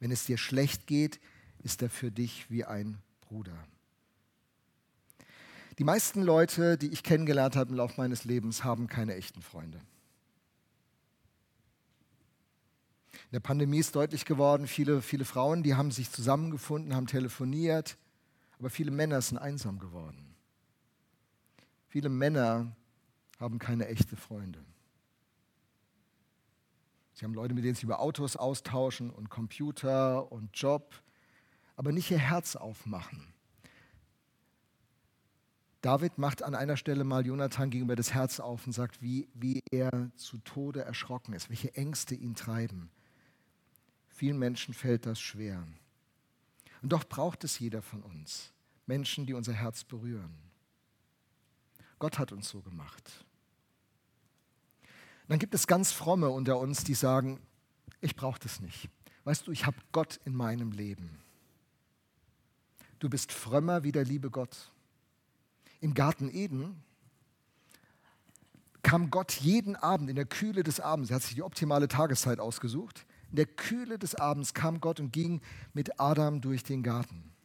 Wenn 0.00 0.10
es 0.10 0.24
dir 0.24 0.38
schlecht 0.38 0.86
geht, 0.86 1.20
ist 1.62 1.82
er 1.82 1.90
für 1.90 2.10
dich 2.10 2.50
wie 2.50 2.64
ein 2.64 2.96
Bruder. 3.20 3.62
Die 5.78 5.84
meisten 5.84 6.22
Leute, 6.22 6.78
die 6.78 6.88
ich 6.88 7.02
kennengelernt 7.02 7.56
habe 7.56 7.72
im 7.72 7.76
Laufe 7.76 8.00
meines 8.00 8.24
Lebens, 8.24 8.64
haben 8.64 8.86
keine 8.86 9.16
echten 9.16 9.42
Freunde. 9.42 9.82
In 13.12 13.32
der 13.32 13.40
Pandemie 13.40 13.80
ist 13.80 13.94
deutlich 13.94 14.24
geworden, 14.24 14.66
viele, 14.66 15.02
viele 15.02 15.26
Frauen, 15.26 15.62
die 15.62 15.74
haben 15.74 15.90
sich 15.90 16.10
zusammengefunden, 16.10 16.94
haben 16.94 17.06
telefoniert, 17.06 17.98
aber 18.58 18.70
viele 18.70 18.92
Männer 18.92 19.20
sind 19.20 19.36
einsam 19.36 19.78
geworden. 19.78 20.35
Viele 21.96 22.10
Männer 22.10 22.76
haben 23.40 23.58
keine 23.58 23.88
echte 23.88 24.16
Freunde. 24.16 24.62
Sie 27.14 27.24
haben 27.24 27.32
Leute, 27.32 27.54
mit 27.54 27.64
denen 27.64 27.74
sie 27.74 27.84
über 27.86 28.00
Autos 28.00 28.36
austauschen 28.36 29.08
und 29.08 29.30
Computer 29.30 30.30
und 30.30 30.50
Job, 30.52 30.92
aber 31.74 31.92
nicht 31.92 32.10
ihr 32.10 32.18
Herz 32.18 32.54
aufmachen. 32.54 33.32
David 35.80 36.18
macht 36.18 36.42
an 36.42 36.54
einer 36.54 36.76
Stelle 36.76 37.02
mal 37.02 37.24
Jonathan 37.24 37.70
gegenüber 37.70 37.96
das 37.96 38.12
Herz 38.12 38.40
auf 38.40 38.66
und 38.66 38.74
sagt, 38.74 39.00
wie, 39.00 39.30
wie 39.32 39.62
er 39.70 40.10
zu 40.16 40.36
Tode 40.36 40.82
erschrocken 40.82 41.32
ist, 41.32 41.48
welche 41.48 41.74
Ängste 41.76 42.14
ihn 42.14 42.34
treiben. 42.34 42.90
Vielen 44.10 44.38
Menschen 44.38 44.74
fällt 44.74 45.06
das 45.06 45.18
schwer. 45.18 45.66
Und 46.82 46.92
doch 46.92 47.04
braucht 47.04 47.42
es 47.44 47.58
jeder 47.58 47.80
von 47.80 48.02
uns. 48.02 48.52
Menschen, 48.84 49.24
die 49.24 49.32
unser 49.32 49.54
Herz 49.54 49.82
berühren. 49.82 50.45
Gott 51.98 52.18
hat 52.18 52.32
uns 52.32 52.48
so 52.48 52.60
gemacht. 52.60 53.24
Dann 55.28 55.38
gibt 55.38 55.54
es 55.54 55.66
ganz 55.66 55.92
fromme 55.92 56.30
unter 56.30 56.58
uns, 56.58 56.84
die 56.84 56.94
sagen, 56.94 57.40
ich 58.00 58.14
brauche 58.14 58.38
das 58.38 58.60
nicht. 58.60 58.88
Weißt 59.24 59.46
du, 59.46 59.50
ich 59.50 59.66
habe 59.66 59.76
Gott 59.92 60.20
in 60.24 60.34
meinem 60.34 60.70
Leben. 60.70 61.18
Du 62.98 63.08
bist 63.08 63.32
frömmer 63.32 63.82
wie 63.82 63.92
der 63.92 64.04
liebe 64.04 64.30
Gott. 64.30 64.70
Im 65.80 65.94
Garten 65.94 66.30
Eden 66.30 66.82
kam 68.82 69.10
Gott 69.10 69.32
jeden 69.32 69.74
Abend 69.74 70.08
in 70.08 70.16
der 70.16 70.26
Kühle 70.26 70.62
des 70.62 70.78
Abends, 70.78 71.10
er 71.10 71.16
hat 71.16 71.22
sich 71.22 71.34
die 71.34 71.42
optimale 71.42 71.88
Tageszeit 71.88 72.38
ausgesucht, 72.38 73.04
in 73.30 73.36
der 73.36 73.46
Kühle 73.46 73.98
des 73.98 74.14
Abends 74.14 74.54
kam 74.54 74.80
Gott 74.80 75.00
und 75.00 75.12
ging 75.12 75.40
mit 75.72 75.98
Adam 75.98 76.40
durch 76.40 76.62
den 76.62 76.84
Garten 76.84 77.35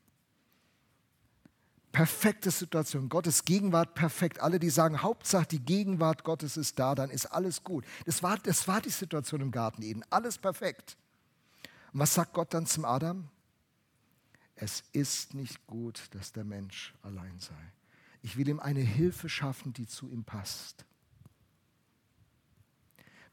perfekte 1.91 2.51
Situation. 2.51 3.09
Gottes 3.09 3.45
Gegenwart 3.45 3.95
perfekt. 3.95 4.39
Alle, 4.39 4.59
die 4.59 4.69
sagen, 4.69 5.01
Hauptsache 5.01 5.47
die 5.47 5.59
Gegenwart 5.59 6.23
Gottes 6.23 6.57
ist 6.57 6.79
da, 6.79 6.95
dann 6.95 7.09
ist 7.09 7.25
alles 7.27 7.63
gut. 7.63 7.85
Das 8.05 8.23
war, 8.23 8.37
das 8.39 8.67
war 8.67 8.81
die 8.81 8.89
Situation 8.89 9.41
im 9.41 9.51
Garten 9.51 9.81
Eden. 9.81 10.03
Alles 10.09 10.37
perfekt. 10.37 10.97
Und 11.93 11.99
was 11.99 12.13
sagt 12.13 12.33
Gott 12.33 12.53
dann 12.53 12.65
zum 12.65 12.85
Adam? 12.85 13.27
Es 14.55 14.83
ist 14.93 15.33
nicht 15.33 15.65
gut, 15.67 16.07
dass 16.11 16.31
der 16.31 16.43
Mensch 16.43 16.93
allein 17.01 17.39
sei. 17.39 17.73
Ich 18.21 18.37
will 18.37 18.47
ihm 18.47 18.59
eine 18.59 18.81
Hilfe 18.81 19.27
schaffen, 19.27 19.73
die 19.73 19.87
zu 19.87 20.07
ihm 20.07 20.23
passt. 20.23 20.85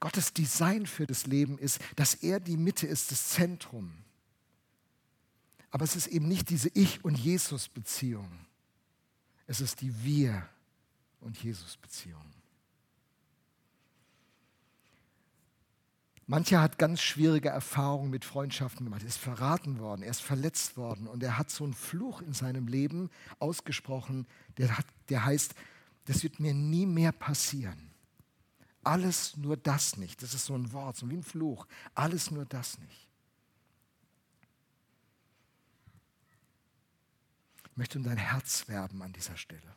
Gottes 0.01 0.33
Design 0.33 0.87
für 0.87 1.07
das 1.07 1.27
Leben 1.27 1.59
ist, 1.59 1.81
dass 1.97 2.15
er 2.15 2.41
die 2.41 2.57
Mitte 2.57 2.87
ist, 2.87 3.11
das 3.11 3.31
Zentrum. 3.31 3.93
Aber 5.71 5.85
es 5.85 5.97
ist 5.97 6.07
eben 6.07 6.29
nicht 6.29 6.51
diese 6.51 6.71
Ich- 6.73 7.05
und 7.05 7.19
Jesus-Beziehung. 7.19 8.48
Es 9.49 9.63
ist 9.63 9.81
die 9.81 10.05
Wir- 10.05 10.47
und 11.21 11.43
Jesus-Beziehung. 11.43 12.23
Mancher 16.27 16.61
hat 16.61 16.77
ganz 16.77 17.01
schwierige 17.01 17.49
Erfahrungen 17.49 18.11
mit 18.11 18.27
Freundschaften 18.27 18.85
gemacht. 18.85 19.01
Er 19.03 19.09
ist 19.09 19.17
verraten 19.17 19.79
worden, 19.79 20.03
er 20.03 20.11
ist 20.11 20.21
verletzt 20.21 20.77
worden 20.77 21.09
und 21.09 21.23
er 21.23 21.39
hat 21.39 21.51
so 21.51 21.65
einen 21.65 21.73
Fluch 21.73 22.21
in 22.21 22.35
seinem 22.35 22.69
Leben 22.69 23.09
ausgesprochen, 23.39 24.27
der, 24.59 24.77
hat, 24.77 24.85
der 25.09 25.25
heißt, 25.25 25.55
das 26.05 26.23
wird 26.23 26.39
mir 26.41 26.53
nie 26.53 26.85
mehr 26.85 27.13
passieren. 27.13 27.91
Alles 28.85 29.39
nur 29.39 29.57
das 29.57 29.97
nicht. 29.97 30.23
Das 30.23 30.35
ist 30.35 30.45
so 30.45 30.55
ein 30.55 30.71
Wort, 30.75 30.99
so 30.99 31.09
wie 31.09 31.17
ein 31.17 31.23
Fluch. 31.23 31.67
Alles 31.95 32.31
nur 32.31 32.45
das 32.45 32.79
nicht. 32.79 33.08
Möchte 37.79 37.99
um 37.99 38.05
dein 38.05 38.19
Herz 38.19 38.69
werben 38.69 39.01
an 39.03 39.13
dieser 39.13 39.37
Stelle. 39.37 39.77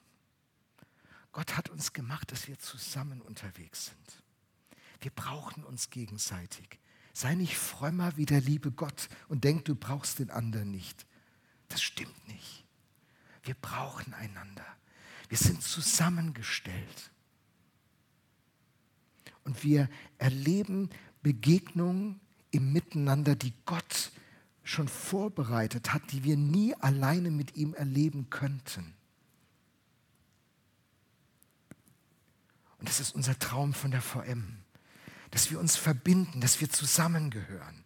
Gott 1.32 1.56
hat 1.56 1.70
uns 1.70 1.94
gemacht, 1.94 2.32
dass 2.32 2.48
wir 2.48 2.60
zusammen 2.60 3.22
unterwegs 3.22 3.86
sind. 3.86 4.24
Wir 5.00 5.12
brauchen 5.12 5.64
uns 5.64 5.90
gegenseitig. 5.90 6.80
Sei 7.14 7.36
nicht 7.36 7.58
frömmer 7.58 8.18
wie 8.18 8.26
der 8.26 8.42
liebe 8.42 8.72
Gott 8.72 9.08
und 9.28 9.44
denk, 9.44 9.66
du 9.66 9.76
brauchst 9.76 10.20
den 10.20 10.32
anderen 10.32 10.72
nicht. 10.72 11.06
Das 11.70 11.82
stimmt 11.82 12.28
nicht. 12.28 12.66
Wir 13.44 13.54
brauchen 13.56 14.14
einander. 14.14 14.66
Wir 15.30 15.38
sind 15.38 15.62
zusammengestellt. 15.62 17.12
Und 19.44 19.64
wir 19.64 19.90
erleben 20.18 20.90
Begegnungen 21.22 22.20
im 22.52 22.74
Miteinander, 22.74 23.36
die 23.36 23.54
Gott 23.66 24.12
schon 24.72 24.88
vorbereitet 24.88 25.94
hat, 25.94 26.02
die 26.12 26.24
wir 26.24 26.38
nie 26.38 26.74
alleine 26.76 27.30
mit 27.30 27.56
ihm 27.56 27.74
erleben 27.74 28.30
könnten. 28.30 28.94
Und 32.80 32.90
das 32.90 33.00
ist 33.00 33.14
unser 33.14 33.38
Traum 33.38 33.74
von 33.74 33.92
der 33.92 34.02
VM, 34.02 34.58
dass 35.30 35.52
wir 35.52 35.60
uns 35.60 35.76
verbinden, 35.76 36.42
dass 36.42 36.62
wir 36.62 36.70
zusammengehören. 36.70 37.84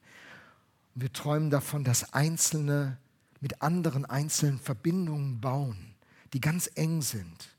Und 0.94 1.02
wir 1.02 1.12
träumen 1.12 1.50
davon, 1.50 1.84
dass 1.84 2.14
Einzelne 2.14 2.98
mit 3.42 3.62
anderen 3.62 4.06
einzelnen 4.06 4.60
Verbindungen 4.60 5.42
bauen, 5.42 5.96
die 6.34 6.40
ganz 6.40 6.70
eng 6.76 7.02
sind. 7.02 7.50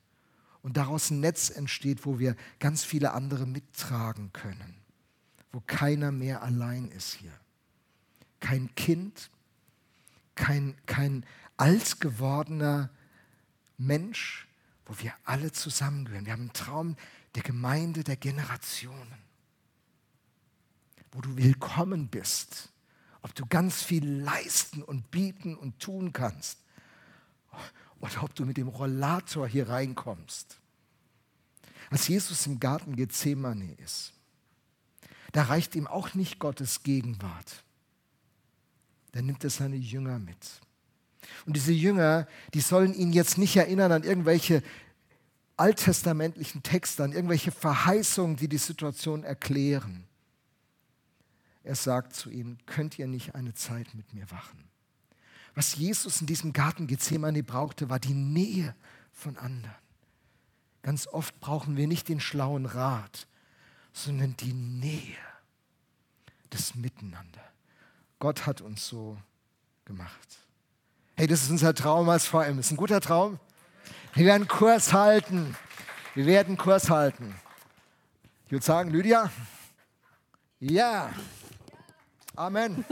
Und 0.63 0.77
daraus 0.77 1.11
ein 1.11 1.21
Netz 1.21 1.51
entsteht, 1.51 2.07
wo 2.07 2.19
wir 2.19 2.35
ganz 2.59 2.85
viele 2.85 3.13
andere 3.13 3.47
mittragen 3.47 4.33
können, 4.33 4.75
wo 5.53 5.61
keiner 5.61 6.11
mehr 6.11 6.43
allein 6.43 6.89
ist 6.89 7.13
hier 7.13 7.33
kein 8.41 8.75
Kind, 8.75 9.31
kein, 10.35 10.77
kein 10.87 11.25
alt 11.57 12.01
gewordener 12.01 12.91
Mensch, 13.79 14.47
wo 14.85 14.99
wir 14.99 15.13
alle 15.25 15.53
zusammengehören. 15.53 16.27
Wir 16.27 16.33
haben 16.33 16.43
einen 16.43 16.53
Traum 16.53 16.97
der 17.35 17.43
Gemeinde 17.43 18.05
der 18.05 18.17
Generationen. 18.17 19.27
wo 21.13 21.23
du 21.23 21.35
willkommen 21.37 22.09
bist, 22.09 22.69
ob 23.23 23.35
du 23.35 23.47
ganz 23.47 23.83
viel 23.83 24.07
leisten 24.07 24.83
und 24.83 25.11
bieten 25.11 25.57
und 25.57 25.81
tun 25.81 26.13
kannst 26.13 26.59
oder 28.01 28.23
ob 28.23 28.35
du 28.35 28.45
mit 28.45 28.59
dem 28.59 28.69
Rollator 28.69 29.49
hier 29.49 29.69
reinkommst. 29.71 30.59
Als 31.89 32.09
Jesus 32.09 32.47
im 32.47 32.61
Garten 32.61 32.97
Gethsemane 32.97 33.73
ist, 33.75 34.13
da 35.33 35.45
reicht 35.45 35.75
ihm 35.75 35.87
auch 35.87 36.13
nicht 36.13 36.39
Gottes 36.39 36.83
Gegenwart. 36.83 37.65
Da 39.17 39.23
nimmt 39.23 39.43
er 39.45 39.49
seine 39.49 39.77
Jünger 39.77 40.19
mit. 40.19 40.37
Und 41.47 41.57
diese 41.57 41.73
Jünger, 41.73 42.29
die 42.53 42.61
sollen 42.61 42.93
ihn 42.93 43.15
jetzt 43.15 43.39
nicht 43.39 43.57
erinnern 43.57 43.91
an 43.91 44.03
irgendwelche 44.03 44.63
alttestamentlichen 45.57 46.63
Texte, 46.63 47.03
an 47.03 47.13
irgendwelche 47.13 47.51
Verheißungen, 47.51 48.37
die 48.37 48.47
die 48.47 48.59
Situation 48.59 49.25
erklären. 49.25 50.05
Er 51.65 51.77
sagt 51.77 52.15
zu 52.15 52.29
ihnen, 52.29 52.59
könnt 52.67 52.99
ihr 52.99 53.07
nicht 53.07 53.35
eine 53.35 53.55
Zeit 53.55 53.95
mit 53.95 54.13
mir 54.13 54.31
wachen? 54.31 54.63
Was 55.55 55.77
Jesus 55.77 56.21
in 56.21 56.27
diesem 56.27 56.53
Garten 56.53 56.87
Gethsemane 56.87 57.43
brauchte, 57.43 57.89
war 57.89 57.99
die 57.99 58.13
Nähe 58.13 58.77
von 59.15 59.39
anderen. 59.39 59.73
Ganz 60.83 61.07
oft 61.07 61.41
brauchen 61.41 61.79
wir 61.79 61.87
nicht 61.87 62.11
den 62.11 62.21
schlauen 62.21 62.67
Rat, 62.67 63.27
sondern 63.95 64.37
die 64.37 64.53
Nähe, 64.53 65.17
das 66.51 66.75
Miteinander. 66.75 67.56
Gott 68.19 68.47
hat 68.47 68.61
uns 68.61 68.87
so 68.87 69.17
gemacht. 69.85 70.39
Hey, 71.17 71.27
das 71.27 71.43
ist 71.43 71.51
unser 71.51 71.75
Traum 71.75 72.09
als 72.09 72.27
VM. 72.27 72.59
Ist 72.59 72.71
ein 72.71 72.77
guter 72.77 73.01
Traum? 73.01 73.39
Wir 74.15 74.27
werden 74.27 74.49
Kurs 74.49 74.93
halten. 74.93 75.57
Wir 76.15 76.27
werden 76.27 76.57
Kurs 76.57 76.89
halten. 76.89 77.35
Ich 78.47 78.53
würde 78.53 78.65
sagen, 78.65 78.91
Lydia? 78.91 79.31
Ja. 80.61 81.11
Amen. 82.35 82.85